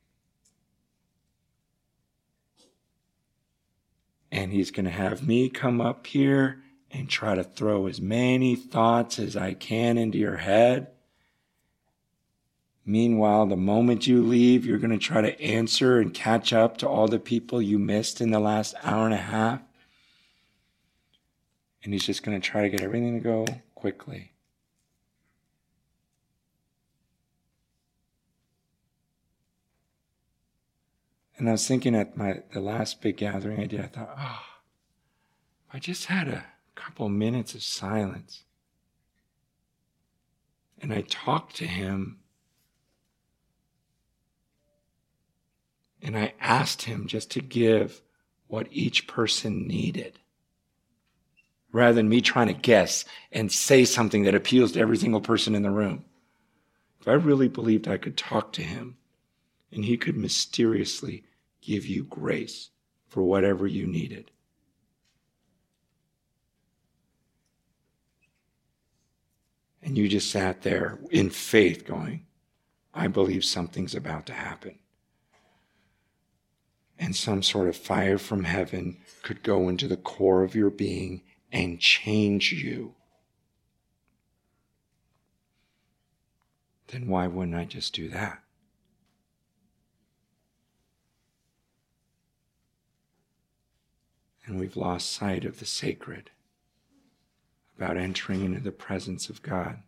And 4.30 4.52
he's 4.52 4.70
going 4.70 4.86
to 4.86 4.90
have 4.90 5.26
me 5.26 5.48
come 5.48 5.80
up 5.80 6.06
here 6.06 6.62
and 6.90 7.08
try 7.08 7.34
to 7.34 7.44
throw 7.44 7.86
as 7.86 8.00
many 8.00 8.56
thoughts 8.56 9.18
as 9.18 9.36
I 9.36 9.54
can 9.54 9.98
into 9.98 10.18
your 10.18 10.38
head 10.38 10.88
Meanwhile, 12.84 13.46
the 13.46 13.56
moment 13.56 14.06
you 14.06 14.22
leave, 14.22 14.66
you're 14.66 14.78
going 14.78 14.90
to 14.90 14.98
try 14.98 15.20
to 15.20 15.40
answer 15.40 16.00
and 16.00 16.12
catch 16.12 16.52
up 16.52 16.78
to 16.78 16.88
all 16.88 17.06
the 17.06 17.20
people 17.20 17.62
you 17.62 17.78
missed 17.78 18.20
in 18.20 18.30
the 18.30 18.40
last 18.40 18.74
hour 18.82 19.04
and 19.04 19.14
a 19.14 19.18
half. 19.18 19.60
And 21.84 21.92
he's 21.92 22.06
just 22.06 22.22
going 22.22 22.40
to 22.40 22.44
try 22.44 22.62
to 22.62 22.68
get 22.68 22.80
everything 22.80 23.14
to 23.14 23.20
go 23.20 23.46
quickly. 23.74 24.32
And 31.42 31.48
I 31.48 31.52
was 31.52 31.66
thinking 31.66 31.96
at 31.96 32.16
my 32.16 32.42
the 32.52 32.60
last 32.60 33.00
big 33.00 33.16
gathering 33.16 33.58
I 33.58 33.66
did, 33.66 33.80
I 33.80 33.86
thought, 33.86 34.14
oh, 34.16 34.42
I 35.72 35.80
just 35.80 36.06
had 36.06 36.28
a 36.28 36.44
couple 36.76 37.08
minutes 37.08 37.54
of 37.54 37.64
silence. 37.64 38.44
And 40.80 40.92
I 40.92 41.00
talked 41.02 41.56
to 41.56 41.66
him. 41.66 42.18
And 46.02 46.18
I 46.18 46.34
asked 46.40 46.82
him 46.82 47.06
just 47.06 47.30
to 47.30 47.40
give 47.40 48.02
what 48.48 48.66
each 48.70 49.06
person 49.06 49.66
needed. 49.66 50.18
Rather 51.72 51.94
than 51.94 52.08
me 52.08 52.20
trying 52.20 52.48
to 52.48 52.52
guess 52.52 53.04
and 53.30 53.50
say 53.50 53.84
something 53.84 54.24
that 54.24 54.34
appeals 54.34 54.72
to 54.72 54.80
every 54.80 54.96
single 54.96 55.20
person 55.20 55.54
in 55.54 55.62
the 55.62 55.70
room. 55.70 56.04
If 57.00 57.08
I 57.08 57.12
really 57.12 57.48
believed 57.48 57.88
I 57.88 57.96
could 57.96 58.16
talk 58.16 58.52
to 58.54 58.62
him 58.62 58.96
and 59.72 59.84
he 59.84 59.96
could 59.96 60.16
mysteriously 60.16 61.24
give 61.62 61.86
you 61.86 62.04
grace 62.04 62.70
for 63.08 63.22
whatever 63.22 63.66
you 63.66 63.86
needed. 63.86 64.30
And 69.82 69.96
you 69.96 70.08
just 70.08 70.30
sat 70.30 70.62
there 70.62 71.00
in 71.10 71.30
faith 71.30 71.86
going, 71.86 72.26
I 72.94 73.08
believe 73.08 73.44
something's 73.44 73.94
about 73.94 74.26
to 74.26 74.32
happen. 74.32 74.78
And 76.98 77.16
some 77.16 77.42
sort 77.42 77.68
of 77.68 77.76
fire 77.76 78.18
from 78.18 78.44
heaven 78.44 78.98
could 79.22 79.42
go 79.42 79.68
into 79.68 79.88
the 79.88 79.96
core 79.96 80.42
of 80.42 80.54
your 80.54 80.70
being 80.70 81.22
and 81.50 81.80
change 81.80 82.52
you. 82.52 82.94
Then 86.88 87.08
why 87.08 87.26
wouldn't 87.26 87.56
I 87.56 87.64
just 87.64 87.94
do 87.94 88.08
that? 88.10 88.42
And 94.44 94.58
we've 94.58 94.76
lost 94.76 95.10
sight 95.10 95.44
of 95.44 95.60
the 95.60 95.66
sacred 95.66 96.30
about 97.76 97.96
entering 97.96 98.44
into 98.44 98.60
the 98.60 98.72
presence 98.72 99.28
of 99.28 99.42
God. 99.42 99.82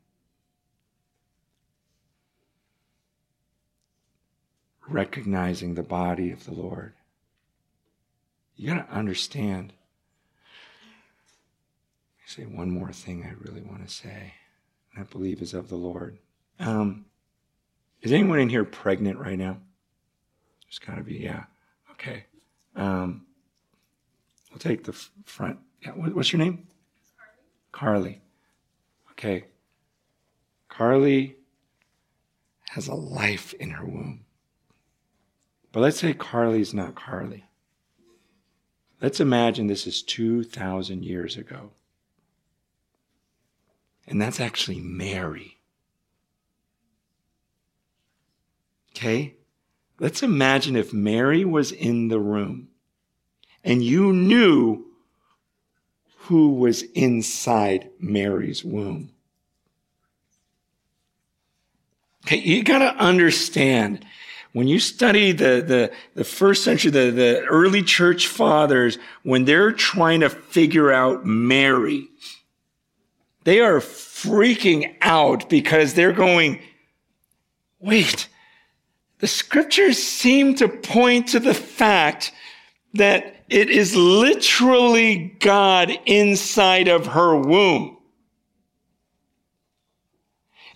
Recognizing 4.88 5.74
the 5.74 5.82
body 5.82 6.30
of 6.30 6.44
the 6.44 6.52
Lord. 6.52 6.94
You 8.56 8.74
got 8.74 8.88
to 8.88 8.94
understand. 8.94 9.72
I 12.18 12.30
say 12.30 12.42
one 12.44 12.70
more 12.70 12.92
thing 12.92 13.24
I 13.24 13.32
really 13.46 13.62
want 13.62 13.86
to 13.86 13.92
say, 13.92 14.34
I 14.96 15.02
believe 15.02 15.42
is 15.42 15.54
of 15.54 15.68
the 15.68 15.76
Lord. 15.76 16.18
Um, 16.58 17.06
is 18.02 18.12
anyone 18.12 18.38
in 18.38 18.48
here 18.48 18.64
pregnant 18.64 19.18
right 19.18 19.38
now? 19.38 19.58
There's 20.66 20.78
got 20.78 20.96
to 20.96 21.02
be, 21.02 21.16
yeah. 21.16 21.44
Okay. 21.92 22.24
Um, 22.76 23.26
we'll 24.50 24.58
take 24.58 24.84
the 24.84 24.92
front. 25.24 25.58
Yeah, 25.82 25.92
what's 25.92 26.32
your 26.32 26.40
name? 26.40 26.66
Carly. 27.72 28.20
Carly. 28.20 28.20
Okay. 29.12 29.44
Carly 30.68 31.36
has 32.70 32.88
a 32.88 32.94
life 32.94 33.54
in 33.54 33.70
her 33.70 33.84
womb. 33.84 34.24
But 35.74 35.80
let's 35.80 35.98
say 35.98 36.14
Carly's 36.14 36.72
not 36.72 36.94
Carly. 36.94 37.46
Let's 39.02 39.18
imagine 39.18 39.66
this 39.66 39.88
is 39.88 40.04
2,000 40.04 41.04
years 41.04 41.36
ago. 41.36 41.72
And 44.06 44.22
that's 44.22 44.38
actually 44.38 44.78
Mary. 44.78 45.56
Okay? 48.92 49.34
Let's 49.98 50.22
imagine 50.22 50.76
if 50.76 50.92
Mary 50.92 51.44
was 51.44 51.72
in 51.72 52.06
the 52.06 52.20
room 52.20 52.68
and 53.64 53.82
you 53.82 54.12
knew 54.12 54.86
who 56.18 56.50
was 56.50 56.82
inside 56.92 57.90
Mary's 57.98 58.64
womb. 58.64 59.10
Okay, 62.24 62.38
you 62.38 62.62
gotta 62.62 62.94
understand 62.96 64.06
when 64.54 64.68
you 64.68 64.78
study 64.78 65.32
the, 65.32 65.64
the, 65.66 65.92
the 66.14 66.22
first 66.22 66.62
century, 66.62 66.92
the, 66.92 67.10
the 67.10 67.44
early 67.46 67.82
church 67.82 68.28
fathers, 68.28 68.98
when 69.24 69.44
they're 69.44 69.72
trying 69.72 70.20
to 70.20 70.30
figure 70.30 70.92
out 70.92 71.26
Mary, 71.26 72.06
they 73.42 73.58
are 73.58 73.80
freaking 73.80 74.94
out 75.00 75.50
because 75.50 75.94
they're 75.94 76.12
going, 76.12 76.60
wait, 77.80 78.28
the 79.18 79.26
scriptures 79.26 80.00
seem 80.00 80.54
to 80.54 80.68
point 80.68 81.28
to 81.28 81.40
the 81.40 81.52
fact 81.52 82.32
that 82.94 83.44
it 83.48 83.70
is 83.70 83.96
literally 83.96 85.36
God 85.40 85.90
inside 86.06 86.86
of 86.86 87.08
her 87.08 87.36
womb. 87.36 87.96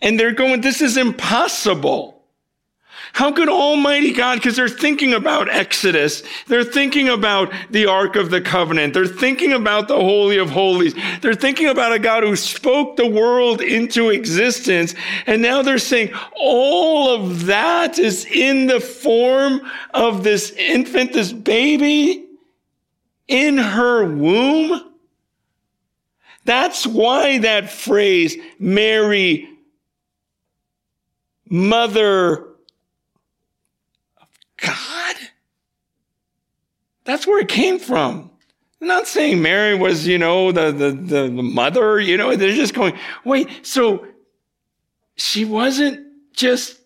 And 0.02 0.18
they're 0.18 0.32
going, 0.32 0.62
this 0.62 0.82
is 0.82 0.96
impossible. 0.96 2.17
How 3.12 3.33
could 3.33 3.49
Almighty 3.49 4.12
God, 4.12 4.37
because 4.37 4.57
they're 4.57 4.68
thinking 4.68 5.14
about 5.14 5.49
Exodus, 5.49 6.23
they're 6.47 6.64
thinking 6.64 7.09
about 7.09 7.53
the 7.71 7.87
Ark 7.87 8.16
of 8.16 8.31
the 8.31 8.40
Covenant, 8.40 8.94
they're 8.94 9.07
thinking 9.07 9.53
about 9.53 9.88
the 9.88 9.97
Holy 9.97 10.38
of 10.38 10.51
Holies, 10.51 10.94
they're 11.21 11.35
thinking 11.35 11.68
about 11.68 11.92
a 11.92 11.99
God 11.99 12.23
who 12.23 12.37
spoke 12.37 12.97
the 12.97 13.07
world 13.07 13.61
into 13.61 14.11
existence, 14.11 14.94
and 15.27 15.42
now 15.42 15.62
they're 15.62 15.79
saying 15.79 16.12
all 16.37 17.11
of 17.14 17.47
that 17.47 17.99
is 17.99 18.25
in 18.27 18.66
the 18.66 18.81
form 18.81 19.61
of 19.94 20.23
this 20.23 20.53
infant, 20.53 21.12
this 21.12 21.33
baby? 21.33 22.25
in 23.29 23.59
her 23.59 24.05
womb. 24.05 24.83
That's 26.44 26.87
why 26.87 27.38
that 27.38 27.71
phrase, 27.71 28.37
Mary, 28.59 29.49
mother 31.49 32.47
God, 34.59 35.16
that's 37.05 37.27
where 37.27 37.40
it 37.40 37.49
came 37.49 37.79
from. 37.79 38.31
I'm 38.81 38.87
not 38.87 39.09
saying 39.09 39.42
Mary 39.42 39.75
was, 39.75 40.07
you 40.07 40.18
know, 40.18 40.53
the, 40.53 40.71
the, 40.71 40.92
the, 40.92 41.23
the 41.23 41.42
mother, 41.42 41.99
you 41.99 42.16
know, 42.16 42.37
they're 42.37 42.53
just 42.53 42.75
going, 42.75 42.97
wait, 43.25 43.49
so 43.66 44.07
she 45.16 45.44
wasn't 45.44 46.07
just 46.33 46.79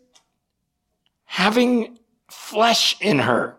having 1.25 1.99
flesh 2.31 2.97
in 3.01 3.19
her. 3.19 3.57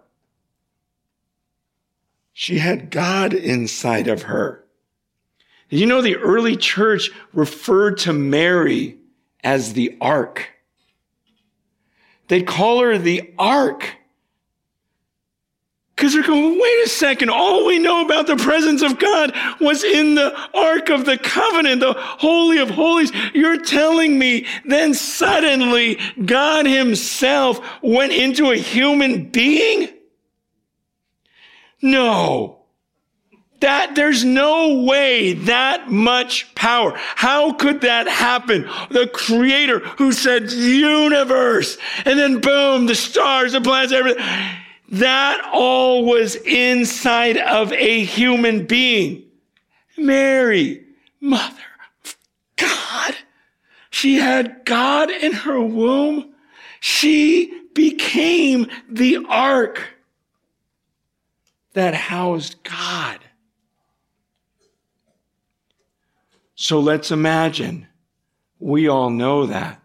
She 2.33 2.57
had 2.57 2.89
God 2.89 3.33
inside 3.33 4.07
of 4.07 4.23
her. 4.23 4.65
You 5.69 5.85
know, 5.85 6.01
the 6.01 6.17
early 6.17 6.55
church 6.55 7.11
referred 7.33 7.97
to 7.99 8.13
Mary 8.13 8.97
as 9.43 9.73
the 9.73 9.97
ark. 10.01 10.49
They 12.27 12.41
call 12.41 12.81
her 12.81 12.97
the 12.97 13.33
ark. 13.37 13.95
Because 15.95 16.13
they're 16.13 16.23
going, 16.23 16.59
wait 16.59 16.85
a 16.85 16.89
second, 16.89 17.29
all 17.29 17.67
we 17.67 17.77
know 17.77 18.03
about 18.03 18.25
the 18.25 18.35
presence 18.35 18.81
of 18.81 18.97
God 18.97 19.31
was 19.61 19.83
in 19.83 20.15
the 20.15 20.35
Ark 20.53 20.89
of 20.89 21.05
the 21.05 21.17
Covenant, 21.17 21.81
the 21.81 21.93
Holy 21.93 22.57
of 22.57 22.71
Holies. 22.71 23.11
You're 23.33 23.61
telling 23.61 24.17
me 24.17 24.47
then 24.65 24.95
suddenly 24.95 25.99
God 26.25 26.65
Himself 26.65 27.59
went 27.83 28.11
into 28.11 28.49
a 28.49 28.55
human 28.55 29.29
being? 29.29 29.89
No. 31.81 32.63
That 33.59 33.93
there's 33.95 34.25
no 34.25 34.83
way 34.83 35.33
that 35.33 35.91
much 35.91 36.53
power. 36.55 36.93
How 36.95 37.53
could 37.53 37.81
that 37.81 38.07
happen? 38.07 38.63
The 38.89 39.07
creator 39.13 39.79
who 39.79 40.11
said 40.11 40.51
universe 40.51 41.77
and 42.03 42.19
then 42.19 42.41
boom, 42.41 42.87
the 42.87 42.95
stars, 42.95 43.53
the 43.53 43.61
planets, 43.61 43.93
everything. 43.93 44.25
That 44.89 45.49
all 45.53 46.05
was 46.05 46.35
inside 46.35 47.37
of 47.37 47.71
a 47.73 48.03
human 48.03 48.65
being. 48.65 49.23
Mary, 49.97 50.83
mother 51.19 51.55
of 52.05 52.17
God. 52.55 53.15
She 53.89 54.15
had 54.15 54.65
God 54.65 55.09
in 55.09 55.33
her 55.33 55.61
womb. 55.61 56.33
She 56.79 57.61
became 57.73 58.67
the 58.89 59.25
ark 59.27 59.87
that 61.73 61.93
housed 61.93 62.61
God. 62.63 63.19
So 66.55 66.79
let's 66.79 67.11
imagine 67.11 67.87
we 68.59 68.87
all 68.87 69.09
know 69.09 69.45
that. 69.47 69.81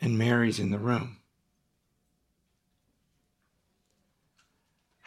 And 0.00 0.18
Mary's 0.18 0.58
in 0.58 0.70
the 0.70 0.78
room. 0.78 1.15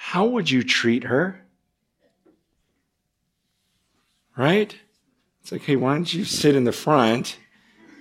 How 0.09 0.25
would 0.25 0.49
you 0.49 0.63
treat 0.63 1.03
her? 1.03 1.39
Right? 4.35 4.75
It's 5.39 5.51
like, 5.51 5.61
hey, 5.61 5.75
why 5.75 5.93
don't 5.93 6.11
you 6.11 6.25
sit 6.25 6.55
in 6.55 6.63
the 6.63 6.71
front? 6.71 7.37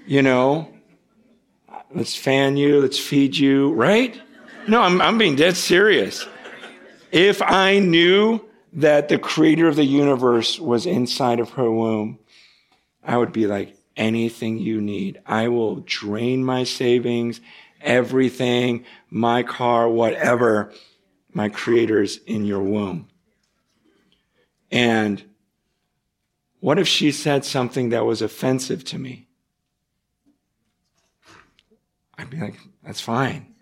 You 0.06 0.22
know, 0.22 0.72
let's 1.94 2.16
fan 2.16 2.56
you, 2.56 2.80
let's 2.80 2.98
feed 2.98 3.36
you, 3.36 3.74
right? 3.74 4.18
No, 4.66 4.80
I'm, 4.80 5.02
I'm 5.02 5.18
being 5.18 5.36
dead 5.36 5.54
serious 5.58 6.26
if 7.12 7.42
I 7.42 7.78
knew 7.78 8.40
that 8.72 9.10
the 9.10 9.18
creator 9.18 9.68
of 9.68 9.76
the 9.76 9.84
universe 9.84 10.58
was 10.58 10.86
inside 10.86 11.40
of 11.40 11.50
her 11.50 11.70
womb, 11.70 12.20
I 13.04 13.18
would 13.18 13.34
be 13.34 13.46
like, 13.46 13.76
anything 13.98 14.56
you 14.56 14.80
need. 14.80 15.20
I 15.26 15.48
will 15.48 15.80
drain 15.80 16.42
my 16.42 16.64
savings, 16.64 17.42
everything, 17.82 18.86
my 19.10 19.42
car, 19.42 19.90
whatever. 19.90 20.72
My 21.38 21.48
creator's 21.48 22.16
in 22.16 22.44
your 22.44 22.62
womb. 22.64 23.06
And 24.72 25.22
what 26.58 26.80
if 26.80 26.88
she 26.88 27.12
said 27.12 27.44
something 27.44 27.90
that 27.90 28.04
was 28.04 28.22
offensive 28.22 28.82
to 28.86 28.98
me? 28.98 29.28
I'd 32.18 32.28
be 32.28 32.38
like, 32.38 32.56
that's 32.82 33.00
fine. 33.00 33.54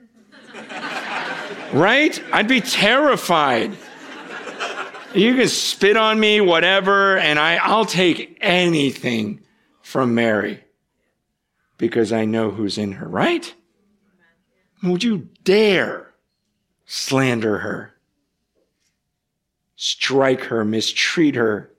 right? 1.74 2.18
I'd 2.32 2.48
be 2.48 2.62
terrified. 2.62 3.76
You 5.14 5.34
can 5.34 5.48
spit 5.48 5.98
on 5.98 6.18
me, 6.18 6.40
whatever, 6.40 7.18
and 7.18 7.38
I, 7.38 7.56
I'll 7.56 7.84
take 7.84 8.38
anything 8.40 9.42
from 9.82 10.14
Mary 10.14 10.64
because 11.76 12.10
I 12.10 12.24
know 12.24 12.50
who's 12.50 12.78
in 12.78 12.92
her, 12.92 13.06
right? 13.06 13.54
Would 14.82 15.04
you 15.04 15.28
dare 15.44 16.05
slander 16.86 17.58
her, 17.58 17.94
strike 19.74 20.44
her, 20.44 20.64
mistreat 20.64 21.34
her? 21.34 21.70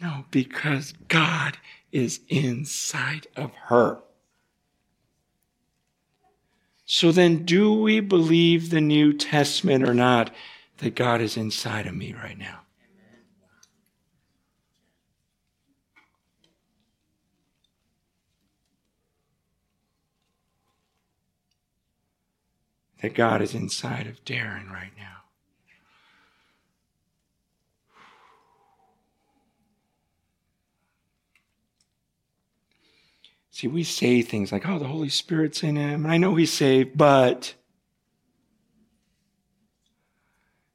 No, 0.00 0.26
because 0.30 0.92
God 1.08 1.58
is 1.90 2.20
inside 2.28 3.26
of 3.34 3.52
her. 3.66 3.98
So 6.84 7.12
then, 7.12 7.44
do 7.44 7.72
we 7.72 8.00
believe 8.00 8.70
the 8.70 8.80
New 8.80 9.12
Testament 9.12 9.86
or 9.86 9.92
not 9.92 10.34
that 10.78 10.94
God 10.94 11.20
is 11.20 11.36
inside 11.36 11.86
of 11.86 11.94
me 11.94 12.14
right 12.14 12.38
now? 12.38 12.60
That 23.02 23.14
God 23.14 23.42
is 23.42 23.54
inside 23.54 24.06
of 24.06 24.24
Darren 24.24 24.70
right 24.70 24.90
now. 24.96 25.18
See, 33.58 33.66
we 33.66 33.82
say 33.82 34.22
things 34.22 34.52
like, 34.52 34.68
oh, 34.68 34.78
the 34.78 34.86
Holy 34.86 35.08
Spirit's 35.08 35.64
in 35.64 35.74
him, 35.74 36.04
and 36.04 36.12
I 36.12 36.16
know 36.16 36.36
he's 36.36 36.52
saved, 36.52 36.96
but 36.96 37.54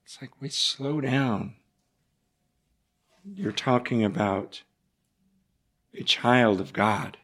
it's 0.04 0.22
like, 0.22 0.42
wait, 0.42 0.52
slow 0.52 1.00
down. 1.00 1.56
You're 3.24 3.54
talking 3.54 4.04
about 4.04 4.64
a 5.94 6.04
child 6.04 6.60
of 6.60 6.74
God, 6.74 7.18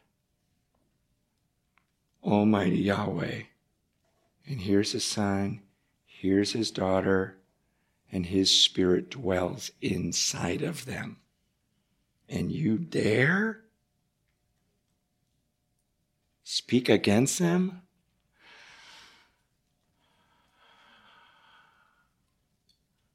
Almighty 2.24 2.78
Yahweh. 2.78 3.42
And 4.50 4.60
here's 4.60 4.90
his 4.90 5.04
son, 5.04 5.62
here's 6.04 6.54
his 6.54 6.72
daughter, 6.72 7.38
and 8.10 8.26
his 8.26 8.50
spirit 8.50 9.08
dwells 9.08 9.70
inside 9.80 10.62
of 10.62 10.86
them. 10.86 11.18
And 12.28 12.50
you 12.50 12.76
dare? 12.76 13.62
speak 16.42 16.88
against 16.88 17.38
them? 17.38 17.82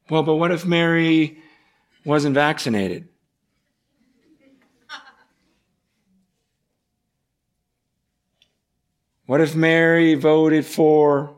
Well, 0.10 0.24
but 0.24 0.36
what 0.36 0.52
if 0.52 0.66
Mary 0.66 1.40
wasn't 2.06 2.36
vaccinated? 2.36 3.10
What 9.26 9.42
if 9.42 9.56
Mary 9.56 10.14
voted 10.14 10.66
for? 10.66 11.36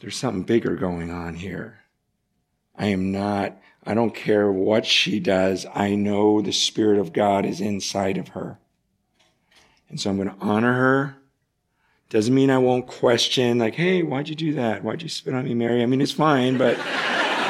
There's 0.00 0.16
something 0.16 0.42
bigger 0.42 0.74
going 0.74 1.10
on 1.10 1.34
here. 1.34 1.78
I 2.76 2.86
am 2.86 3.12
not 3.12 3.56
I 3.84 3.94
don't 3.94 4.14
care 4.14 4.50
what 4.50 4.86
she 4.86 5.18
does. 5.18 5.66
I 5.74 5.96
know 5.96 6.40
the 6.40 6.52
Spirit 6.52 7.00
of 7.00 7.12
God 7.12 7.44
is 7.44 7.60
inside 7.60 8.16
of 8.16 8.28
her. 8.28 8.58
And 9.88 10.00
so 10.00 10.10
I'm 10.10 10.16
going 10.16 10.30
to 10.30 10.36
honor 10.40 10.72
her. 10.74 11.16
Doesn't 12.08 12.34
mean 12.34 12.50
I 12.50 12.58
won't 12.58 12.86
question, 12.86 13.58
like, 13.58 13.74
hey, 13.74 14.02
why'd 14.02 14.28
you 14.28 14.34
do 14.34 14.52
that? 14.54 14.84
Why'd 14.84 15.02
you 15.02 15.08
spit 15.08 15.34
on 15.34 15.44
me, 15.44 15.54
Mary? 15.54 15.82
I 15.82 15.86
mean, 15.86 16.00
it's 16.00 16.12
fine, 16.12 16.58
but, 16.58 16.76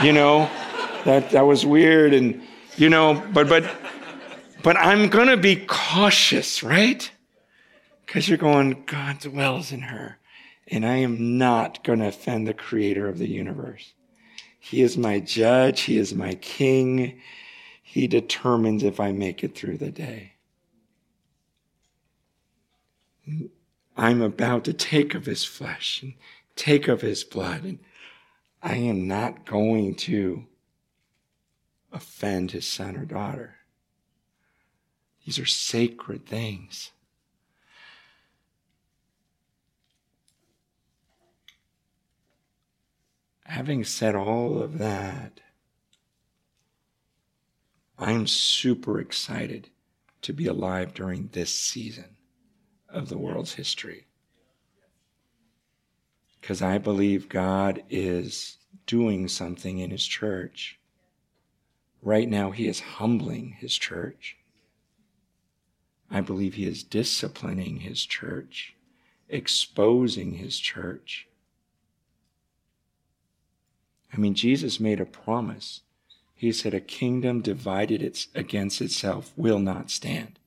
you 0.03 0.13
know, 0.13 0.49
that, 1.05 1.31
that 1.31 1.43
was 1.43 1.67
weird. 1.67 2.15
And, 2.15 2.41
you 2.77 2.89
know, 2.89 3.23
but, 3.35 3.49
but, 3.49 3.65
but 4.63 4.77
I'm 4.77 5.09
going 5.09 5.29
to 5.29 5.37
be 5.37 5.57
cautious, 5.57 6.63
right? 6.63 7.11
Because 8.07 8.29
you're 8.29 8.39
going, 8.39 8.85
God 8.87 9.21
dwells 9.21 9.73
in 9.73 9.81
her. 9.81 10.19
And 10.69 10.87
I 10.87 10.97
am 10.97 11.39
not 11.39 11.83
going 11.85 11.99
to 11.99 12.09
offend 12.09 12.47
the 12.47 12.55
creator 12.55 13.09
of 13.09 13.19
the 13.19 13.29
universe. 13.29 13.93
He 14.59 14.81
is 14.81 14.97
my 14.97 15.19
judge. 15.19 15.81
He 15.83 15.99
is 15.99 16.15
my 16.15 16.35
king. 16.35 17.21
He 17.83 18.07
determines 18.07 18.85
if 18.85 19.01
I 19.01 19.13
make 19.13 19.43
it 19.43 19.55
through 19.55 19.79
the 19.79 19.91
day. 19.91 20.35
I'm 23.97 24.23
about 24.23 24.65
to 24.65 24.73
take 24.73 25.15
of 25.15 25.27
his 25.27 25.45
flesh 25.45 26.01
and 26.03 26.15
take 26.57 26.89
of 26.89 27.01
his 27.01 27.25
blood, 27.25 27.65
and 27.65 27.79
I 28.63 28.77
am 28.77 29.07
not 29.07 29.45
going 29.45 29.95
to 29.97 30.47
offend 31.93 32.53
his 32.53 32.67
son 32.67 32.97
or 32.97 33.05
daughter. 33.05 33.57
These 35.25 35.39
are 35.39 35.47
sacred 35.47 36.27
things. 36.27 36.91
having 43.53 43.85
said 43.85 44.15
all 44.15 44.63
of 44.63 44.79
that, 44.79 45.41
I'm 47.99 48.27
super 48.27 48.99
excited 48.99 49.69
to 50.23 50.33
be 50.33 50.47
alive 50.47 50.95
during 50.95 51.29
this 51.29 51.55
season 51.55 52.17
of 52.89 53.11
the 53.11 53.19
world's 53.19 53.53
history. 53.53 54.07
Because 56.41 56.63
I 56.63 56.79
believe 56.79 57.29
God 57.29 57.83
is 57.91 58.57
doing 58.87 59.29
something 59.29 59.79
in 59.79 59.91
His 59.91 60.07
church. 60.07 60.79
Right 62.01 62.29
now, 62.29 62.53
He 62.53 62.67
is 62.67 62.81
humbling 62.81 63.57
His 63.59 63.77
church. 63.77 64.39
I 66.13 66.21
believe 66.21 66.55
He 66.55 66.67
is 66.67 66.85
disciplining 66.85 67.81
His 67.81 68.07
church, 68.07 68.77
exposing 69.29 70.35
His 70.35 70.61
church 70.61 71.27
I 74.13 74.19
mean, 74.19 74.35
Jesus 74.35 74.79
made 74.79 75.01
a 75.01 75.07
promise. 75.07 75.81
He 76.35 76.53
said, 76.53 76.75
A 76.75 76.81
kingdom 76.81 77.41
divided 77.41 78.03
its, 78.03 78.29
against 78.35 78.81
itself 78.81 79.33
will 79.37 79.59
not 79.59 79.91
stand. 79.91 80.39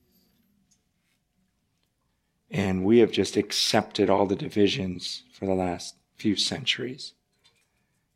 And 2.50 2.84
we 2.84 2.98
have 2.98 3.10
just 3.10 3.36
accepted 3.36 4.08
all 4.08 4.26
the 4.26 4.36
divisions 4.36 5.24
for 5.32 5.46
the 5.46 5.54
last 5.54 5.96
few 6.16 6.36
centuries. 6.36 7.12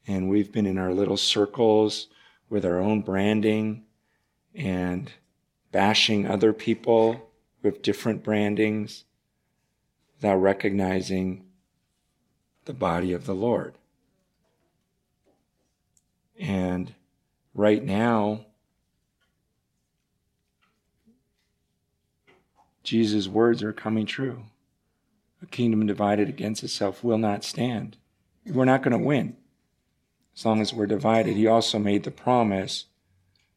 And 0.07 0.29
we've 0.29 0.53
been 0.53 0.67
in 0.67 0.79
our 0.79 0.95
little 0.95 1.17
circles 1.17 2.07
with 2.49 2.65
our 2.65 2.79
own 2.79 3.03
branding 3.03 3.85
and 4.55 5.11
bashing 5.73 6.27
other 6.27 6.53
people 6.53 7.30
with 7.63 7.83
different 7.83 8.23
brandings 8.23 9.05
without 10.17 10.37
recognizing 10.37 11.45
the 12.65 12.73
body 12.73 13.13
of 13.13 13.27
the 13.27 13.35
Lord. 13.35 13.75
And 16.39 16.95
right 17.55 17.83
now, 17.83 18.47
Jesus' 22.83 23.29
words 23.29 23.63
are 23.63 23.73
coming 23.73 24.07
true. 24.07 24.45
A 25.43 25.47
kingdom 25.47 25.87
divided 25.87 26.29
against 26.29 26.63
itself 26.63 27.03
will 27.03 27.19
not 27.19 27.45
stand. 27.45 27.97
We're 28.47 28.65
not 28.65 28.83
going 28.83 28.99
to 28.99 29.05
win 29.05 29.37
as 30.37 30.45
long 30.45 30.61
as 30.61 30.73
we're 30.73 30.87
divided. 30.87 31.37
He 31.37 31.47
also 31.47 31.79
made 31.79 32.05
the 32.05 32.11
promise, 32.11 32.87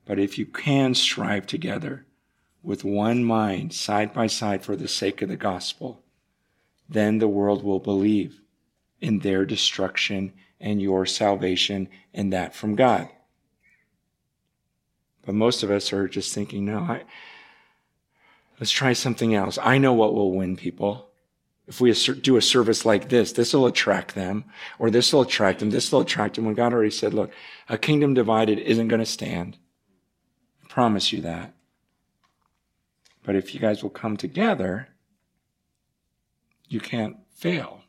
but 0.06 0.20
if 0.20 0.38
you 0.38 0.46
can 0.46 0.94
strive 0.94 1.46
together 1.48 2.06
with 2.64 2.84
one 2.84 3.24
mind, 3.24 3.74
side 3.74 4.14
by 4.14 4.28
side, 4.28 4.64
for 4.64 4.76
the 4.76 4.88
sake 4.88 5.22
of 5.22 5.30
the 5.30 5.36
gospel, 5.36 6.02
then 6.88 7.20
the 7.20 7.28
world 7.28 7.64
will 7.64 7.80
believe 7.80 8.42
in 9.02 9.20
their 9.20 9.46
destruction 9.46 10.34
and 10.60 10.82
your 10.82 11.06
salvation 11.06 11.90
and 12.14 12.32
that 12.32 12.56
from 12.56 12.76
God. 12.76 13.10
But 15.26 15.36
most 15.36 15.62
of 15.64 15.70
us 15.70 15.92
are 15.92 16.08
just 16.08 16.34
thinking, 16.34 16.66
no, 16.66 16.80
I, 16.80 17.04
let's 18.60 18.72
try 18.72 18.94
something 18.94 19.36
else. 19.36 19.58
I 19.62 19.78
know 19.78 19.94
what 19.94 20.14
will 20.14 20.32
win 20.32 20.56
people. 20.56 21.10
If 21.68 21.80
we 21.80 21.94
do 21.94 22.36
a 22.36 22.42
service 22.42 22.86
like 22.86 23.08
this, 23.10 23.32
this 23.32 23.54
will 23.54 23.66
attract 23.66 24.16
them, 24.16 24.46
or 24.80 24.90
this 24.90 25.14
will 25.14 25.22
attract 25.22 25.60
them, 25.60 25.70
this 25.70 25.92
will 25.92 26.02
attract 26.02 26.36
them. 26.36 26.46
When 26.46 26.56
God 26.56 26.74
already 26.74 26.92
said, 26.92 27.14
look, 27.14 27.32
a 27.70 27.78
kingdom 27.78 28.14
divided 28.14 28.60
isn't 28.60 28.90
going 28.90 29.00
to 29.00 29.06
stand. 29.06 29.58
I 30.64 30.68
promise 30.68 31.14
you 31.14 31.22
that. 31.22 31.54
But 33.24 33.36
if 33.36 33.54
you 33.54 33.60
guys 33.60 33.82
will 33.82 33.90
come 33.90 34.18
together, 34.18 34.90
you 36.68 36.80
can't 36.80 37.18
fail. 37.30 37.82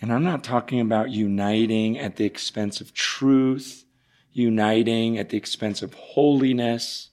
And 0.00 0.12
I'm 0.12 0.24
not 0.24 0.44
talking 0.44 0.80
about 0.80 1.10
uniting 1.10 1.98
at 1.98 2.16
the 2.16 2.24
expense 2.24 2.80
of 2.80 2.92
truth, 2.92 3.84
uniting 4.32 5.18
at 5.18 5.30
the 5.30 5.36
expense 5.36 5.82
of 5.82 5.94
holiness. 5.94 7.10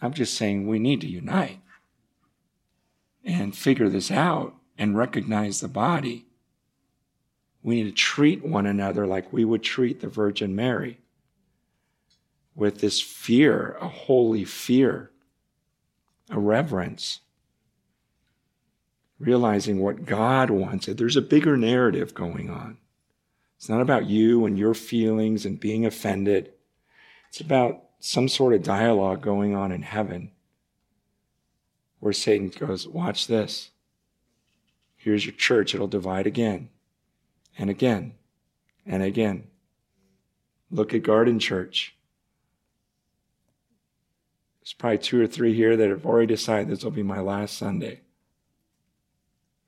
I'm 0.00 0.14
just 0.14 0.34
saying 0.34 0.66
we 0.66 0.78
need 0.78 1.00
to 1.02 1.08
unite 1.08 1.60
and 3.24 3.54
figure 3.54 3.88
this 3.88 4.10
out 4.10 4.54
and 4.78 4.96
recognize 4.96 5.60
the 5.60 5.68
body. 5.68 6.26
We 7.62 7.76
need 7.76 7.90
to 7.90 7.92
treat 7.92 8.44
one 8.44 8.66
another 8.66 9.06
like 9.06 9.32
we 9.32 9.44
would 9.44 9.62
treat 9.62 10.00
the 10.00 10.08
Virgin 10.08 10.56
Mary 10.56 11.00
with 12.58 12.80
this 12.80 13.00
fear, 13.00 13.76
a 13.80 13.86
holy 13.86 14.44
fear, 14.44 15.12
a 16.28 16.38
reverence, 16.40 17.20
realizing 19.20 19.78
what 19.78 20.04
God 20.04 20.50
wants. 20.50 20.86
There's 20.86 21.16
a 21.16 21.22
bigger 21.22 21.56
narrative 21.56 22.14
going 22.14 22.50
on. 22.50 22.78
It's 23.56 23.68
not 23.68 23.80
about 23.80 24.06
you 24.06 24.44
and 24.44 24.58
your 24.58 24.74
feelings 24.74 25.46
and 25.46 25.60
being 25.60 25.86
offended. 25.86 26.52
It's 27.28 27.40
about 27.40 27.84
some 28.00 28.28
sort 28.28 28.54
of 28.54 28.64
dialogue 28.64 29.22
going 29.22 29.54
on 29.54 29.70
in 29.70 29.82
heaven 29.82 30.32
where 32.00 32.12
Satan 32.12 32.48
goes, 32.48 32.88
Watch 32.88 33.28
this. 33.28 33.70
Here's 34.96 35.24
your 35.24 35.34
church. 35.34 35.76
It'll 35.76 35.86
divide 35.86 36.26
again 36.26 36.70
and 37.56 37.70
again 37.70 38.14
and 38.84 39.04
again. 39.04 39.46
Look 40.72 40.92
at 40.92 41.04
Garden 41.04 41.38
Church. 41.38 41.94
There's 44.68 44.76
probably 44.76 44.98
two 44.98 45.22
or 45.22 45.26
three 45.26 45.54
here 45.54 45.78
that 45.78 45.88
have 45.88 46.04
already 46.04 46.26
decided 46.26 46.68
this 46.68 46.84
will 46.84 46.90
be 46.90 47.02
my 47.02 47.20
last 47.20 47.56
Sunday 47.56 48.02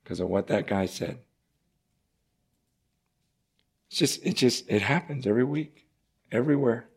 because 0.03 0.19
of 0.19 0.29
what 0.29 0.45
that 0.45 0.67
guy 0.67 0.85
said. 0.85 1.17
It's 3.89 3.97
just, 3.97 4.23
it 4.23 4.35
just, 4.35 4.69
it 4.69 4.83
happens 4.83 5.25
every 5.25 5.43
week, 5.43 5.87
everywhere. 6.31 6.87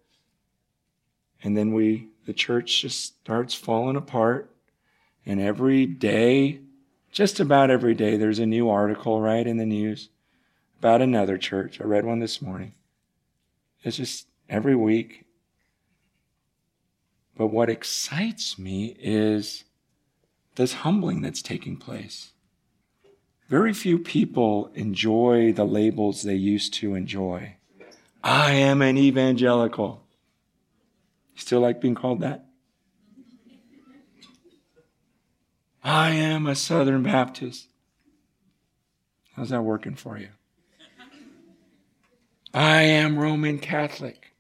And 1.43 1.57
then 1.57 1.73
we, 1.73 2.09
the 2.27 2.35
church 2.35 2.83
just 2.83 3.21
starts 3.23 3.55
falling 3.55 3.97
apart 3.97 4.55
and 5.25 5.41
every 5.41 5.87
day, 5.87 6.61
just 7.11 7.41
about 7.41 7.71
every 7.71 7.95
day, 7.95 8.19
there's 8.19 8.39
a 8.39 8.45
new 8.45 8.69
article, 8.69 9.23
right, 9.23 9.47
in 9.47 9.57
the 9.57 9.65
news 9.65 10.11
about 10.79 11.01
another 11.01 11.39
church. 11.39 11.81
I 11.81 11.85
read 11.85 12.05
one 12.05 12.19
this 12.19 12.43
morning. 12.43 12.75
It's 13.83 13.97
just 13.97 14.27
every 14.51 14.77
week. 14.77 15.24
But 17.37 17.49
what 17.49 17.69
excites 17.69 18.59
me 18.59 18.97
is 18.99 19.65
this 20.55 20.75
humbling 20.75 21.21
that's 21.21 21.43
taking 21.43 21.77
place. 21.77 22.31
Very 23.49 23.73
few 23.73 23.99
people 23.99 24.71
enjoy 24.75 25.53
the 25.53 25.65
labels 25.65 26.23
they 26.23 26.35
used 26.35 26.73
to 26.75 26.95
enjoy. 26.95 27.57
I 28.23 28.53
am 28.53 28.81
an 28.81 28.97
evangelical. 28.97 30.03
Still 31.35 31.61
like 31.61 31.81
being 31.81 31.95
called 31.95 32.21
that? 32.21 32.47
I 35.83 36.13
am 36.13 36.47
a 36.47 36.55
Southern 36.55 37.03
Baptist. 37.03 37.69
How's 39.37 39.51
that 39.51 39.63
working 39.63 39.97
for 39.97 40.17
you? 40.17 40.29
I 42.55 42.83
am 42.83 43.19
Roman 43.19 43.59
Catholic. 43.59 44.33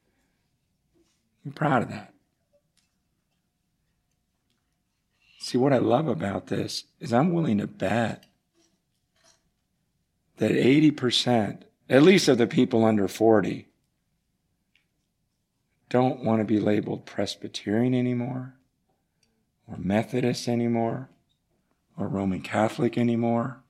I'm 1.44 1.52
proud 1.52 1.82
of 1.82 1.90
that. 1.90 2.13
See, 5.44 5.58
what 5.58 5.74
I 5.74 5.78
love 5.78 6.08
about 6.08 6.46
this 6.46 6.84
is 7.00 7.12
I'm 7.12 7.34
willing 7.34 7.58
to 7.58 7.66
bet 7.66 8.24
that 10.38 10.52
80%, 10.52 11.64
at 11.90 12.02
least 12.02 12.28
of 12.28 12.38
the 12.38 12.46
people 12.46 12.82
under 12.82 13.08
40, 13.08 13.68
don't 15.90 16.24
want 16.24 16.40
to 16.40 16.46
be 16.46 16.58
labeled 16.58 17.04
Presbyterian 17.04 17.92
anymore 17.92 18.54
or 19.66 19.76
Methodist 19.76 20.48
anymore 20.48 21.10
or 21.94 22.08
Roman 22.08 22.40
Catholic 22.40 22.96
anymore. 22.96 23.62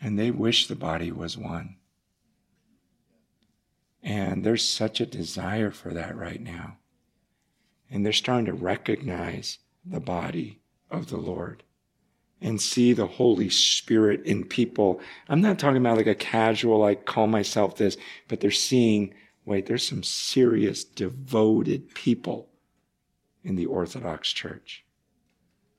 And 0.00 0.18
they 0.18 0.30
wish 0.30 0.68
the 0.68 0.74
body 0.74 1.12
was 1.12 1.36
one. 1.36 1.76
And 4.02 4.42
there's 4.42 4.66
such 4.66 5.02
a 5.02 5.06
desire 5.06 5.70
for 5.70 5.92
that 5.92 6.16
right 6.16 6.40
now. 6.40 6.78
And 7.90 8.04
they're 8.04 8.12
starting 8.12 8.46
to 8.46 8.52
recognize 8.52 9.58
the 9.84 10.00
body 10.00 10.60
of 10.90 11.08
the 11.08 11.16
Lord 11.16 11.62
and 12.40 12.60
see 12.60 12.92
the 12.92 13.06
Holy 13.06 13.50
Spirit 13.50 14.24
in 14.24 14.44
people. 14.44 15.00
I'm 15.28 15.40
not 15.40 15.58
talking 15.58 15.78
about 15.78 15.96
like 15.96 16.06
a 16.06 16.14
casual, 16.14 16.78
like 16.78 17.04
call 17.04 17.26
myself 17.26 17.76
this, 17.76 17.96
but 18.28 18.40
they're 18.40 18.50
seeing, 18.50 19.14
wait, 19.44 19.66
there's 19.66 19.86
some 19.86 20.02
serious 20.02 20.84
devoted 20.84 21.94
people 21.94 22.48
in 23.42 23.56
the 23.56 23.66
Orthodox 23.66 24.32
Church 24.32 24.84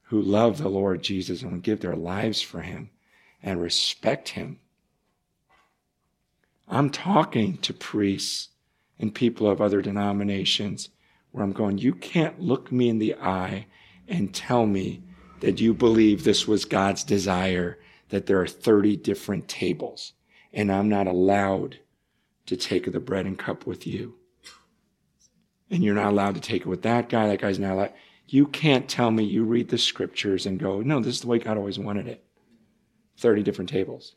who 0.04 0.22
love 0.22 0.58
the 0.58 0.70
Lord 0.70 1.04
Jesus 1.04 1.44
and 1.44 1.62
give 1.62 1.82
their 1.82 1.96
lives 1.96 2.42
for 2.42 2.62
him 2.62 2.90
and 3.44 3.62
respect 3.62 4.30
him. 4.30 4.60
I'm 6.68 6.90
talking 6.90 7.58
to 7.60 7.74
priests 7.74 8.50
and 9.00 9.14
people 9.14 9.50
of 9.50 9.62
other 9.62 9.82
denominations 9.82 10.90
where 11.32 11.44
I'm 11.44 11.54
going, 11.54 11.78
you 11.78 11.94
can't 11.94 12.40
look 12.40 12.72
me 12.72 12.90
in 12.90 13.00
the 13.00 13.16
eye 13.16 13.68
and 14.08 14.34
tell 14.34 14.66
me 14.66 15.04
that 15.42 15.62
you 15.62 15.74
believe 15.74 16.24
this 16.24 16.48
was 16.48 16.66
God's 16.66 17.04
desire, 17.04 17.80
that 18.10 18.26
there 18.26 18.42
are 18.42 18.48
30 18.48 18.98
different 18.98 19.48
tables 19.48 20.14
and 20.54 20.72
I'm 20.72 20.90
not 20.90 21.08
allowed 21.08 21.80
to 22.48 22.58
take 22.58 22.92
the 22.92 23.00
bread 23.00 23.26
and 23.26 23.38
cup 23.38 23.66
with 23.66 23.86
you. 23.86 24.16
And 25.70 25.84
you're 25.84 25.96
not 25.96 26.12
allowed 26.12 26.36
to 26.36 26.42
take 26.42 26.62
it 26.62 26.68
with 26.68 26.82
that 26.82 27.10
guy. 27.10 27.28
That 27.28 27.42
guy's 27.42 27.60
not 27.60 27.74
allowed. 27.74 27.94
You 28.26 28.48
can't 28.48 28.90
tell 28.90 29.12
me 29.12 29.24
you 29.24 29.44
read 29.44 29.70
the 29.70 29.78
scriptures 29.78 30.46
and 30.46 30.60
go, 30.60 30.82
no, 30.82 31.00
this 31.00 31.16
is 31.16 31.22
the 31.22 31.28
way 31.28 31.40
God 31.40 31.58
always 31.58 31.78
wanted 31.78 32.08
it. 32.08 32.24
30 33.18 33.44
different 33.44 33.70
tables. 33.70 34.16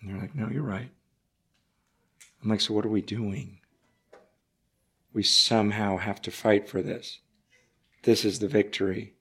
And 0.00 0.10
they're 0.10 0.20
like, 0.20 0.34
no, 0.34 0.48
you're 0.48 0.62
right. 0.62 0.90
I'm 2.46 2.50
like, 2.50 2.60
so 2.60 2.74
what 2.74 2.86
are 2.86 2.90
we 2.90 3.02
doing? 3.02 3.58
We 5.12 5.24
somehow 5.24 5.96
have 5.96 6.22
to 6.22 6.30
fight 6.30 6.68
for 6.68 6.80
this. 6.80 7.18
This 8.04 8.24
is 8.24 8.38
the 8.38 8.46
victory 8.46 9.14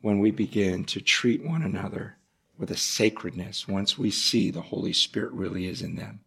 when 0.00 0.20
we 0.20 0.30
begin 0.30 0.84
to 0.84 1.00
treat 1.00 1.44
one 1.44 1.62
another 1.62 2.18
with 2.56 2.70
a 2.70 2.76
sacredness 2.76 3.66
once 3.66 3.98
we 3.98 4.12
see 4.12 4.52
the 4.52 4.60
Holy 4.60 4.92
Spirit 4.92 5.32
really 5.32 5.66
is 5.66 5.82
in 5.82 5.96
them 5.96 6.20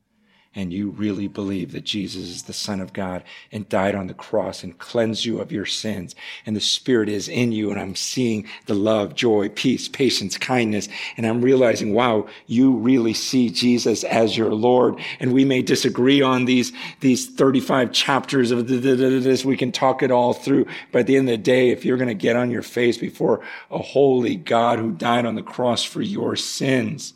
and 0.55 0.73
you 0.73 0.89
really 0.89 1.27
believe 1.27 1.71
that 1.73 1.83
Jesus 1.83 2.23
is 2.23 2.43
the 2.43 2.53
Son 2.53 2.81
of 2.81 2.91
God 2.91 3.23
and 3.51 3.69
died 3.69 3.93
on 3.93 4.07
the 4.07 4.15
cross 4.15 4.63
and 4.63 4.77
cleansed 4.77 5.23
you 5.23 5.39
of 5.39 5.51
your 5.51 5.65
sins, 5.65 6.15
and 6.45 6.55
the 6.55 6.61
Spirit 6.61 7.07
is 7.07 7.27
in 7.27 7.51
you, 7.51 7.69
and 7.69 7.79
I'm 7.79 7.95
seeing 7.95 8.47
the 8.65 8.73
love, 8.73 9.13
joy, 9.13 9.49
peace, 9.49 9.87
patience, 9.87 10.37
kindness, 10.37 10.89
and 11.17 11.27
I'm 11.27 11.41
realizing, 11.41 11.93
wow, 11.93 12.27
you 12.47 12.71
really 12.71 13.13
see 13.13 13.49
Jesus 13.49 14.03
as 14.03 14.35
your 14.35 14.51
Lord. 14.51 14.99
And 15.19 15.33
we 15.33 15.45
may 15.45 15.61
disagree 15.61 16.21
on 16.21 16.45
these, 16.45 16.73
these 16.99 17.29
35 17.29 17.91
chapters 17.91 18.49
of 18.49 18.67
this. 18.67 19.45
We 19.45 19.57
can 19.57 19.71
talk 19.71 20.01
it 20.01 20.11
all 20.11 20.33
through. 20.33 20.65
But 20.91 21.01
at 21.01 21.07
the 21.07 21.17
end 21.17 21.29
of 21.29 21.33
the 21.33 21.43
day, 21.43 21.69
if 21.69 21.85
you're 21.85 21.97
going 21.97 22.07
to 22.07 22.15
get 22.15 22.35
on 22.35 22.49
your 22.49 22.63
face 22.63 22.97
before 22.97 23.41
a 23.69 23.77
holy 23.77 24.35
God 24.35 24.79
who 24.79 24.91
died 24.91 25.25
on 25.25 25.35
the 25.35 25.43
cross 25.43 25.83
for 25.83 26.01
your 26.01 26.35
sins, 26.35 27.13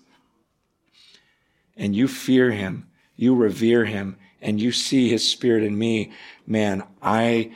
and 1.76 1.96
you 1.96 2.08
fear 2.08 2.52
him, 2.52 2.88
you 3.16 3.36
revere 3.36 3.86
him 3.86 4.18
and 4.42 4.62
you 4.62 4.72
see 4.72 5.10
his 5.10 5.28
spirit 5.28 5.64
in 5.64 5.78
me, 5.78 6.12
man, 6.46 6.84
I, 7.02 7.52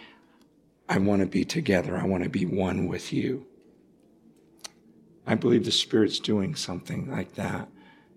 I 0.88 1.00
want 1.00 1.22
to 1.22 1.28
be 1.28 1.44
together. 1.44 1.98
I 1.98 2.06
want 2.06 2.24
to 2.24 2.30
be 2.30 2.46
one 2.46 2.88
with 2.88 3.12
you. 3.12 3.46
I 5.28 5.36
believe 5.36 5.66
the 5.66 5.72
Spirit's 5.72 6.20
doing 6.20 6.56
something 6.56 7.12
like 7.12 7.36
that 7.36 7.68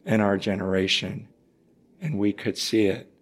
in 0.06 0.20
our 0.20 0.38
generation, 0.38 1.28
and 2.00 2.16
we 2.18 2.32
could 2.32 2.56
see 2.56 2.86
it. 2.86 3.12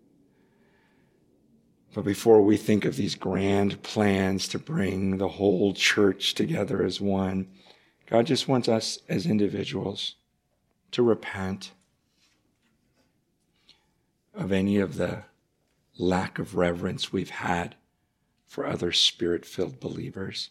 But 1.94 2.04
before 2.04 2.42
we 2.42 2.58
think 2.58 2.84
of 2.84 2.96
these 2.96 3.14
grand 3.14 3.82
plans 3.82 4.46
to 4.48 4.58
bring 4.58 5.16
the 5.16 5.28
whole 5.28 5.72
church 5.72 6.34
together 6.34 6.84
as 6.84 7.00
one, 7.00 7.48
God 8.04 8.26
just 8.26 8.46
wants 8.46 8.68
us 8.68 8.98
as 9.08 9.24
individuals 9.24 10.16
to 10.90 11.02
repent 11.02 11.72
of 14.39 14.53
any 14.53 14.78
of 14.78 14.97
the 14.97 15.24
lack 15.99 16.39
of 16.39 16.55
reverence 16.55 17.12
we've 17.12 17.28
had 17.28 17.74
for 18.47 18.64
other 18.64 18.93
spirit 18.93 19.45
filled 19.45 19.80
believers 19.80 20.51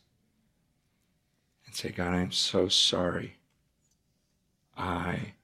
and 1.66 1.74
say, 1.74 1.90
God, 1.90 2.14
I'm 2.14 2.34
so 2.34 2.68
sorry. 2.68 3.38
I 4.76 5.36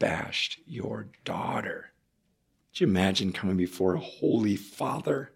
bashed 0.00 0.58
your 0.66 1.06
daughter. 1.24 1.92
Could 2.72 2.80
you 2.80 2.86
imagine 2.88 3.32
coming 3.32 3.56
before 3.56 3.94
a 3.94 4.00
holy 4.00 4.56
father 4.56 5.30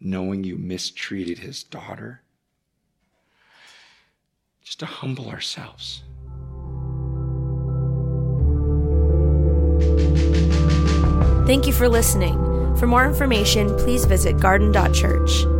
knowing 0.00 0.42
you 0.42 0.58
mistreated 0.58 1.38
his 1.38 1.62
daughter? 1.62 2.22
Just 4.60 4.80
to 4.80 4.86
humble 4.86 5.30
ourselves. 5.30 6.02
Thank 11.46 11.66
you 11.66 11.72
for 11.72 11.88
listening. 11.88 12.36
For 12.76 12.86
more 12.86 13.04
information, 13.04 13.76
please 13.76 14.04
visit 14.06 14.40
garden.church. 14.40 15.53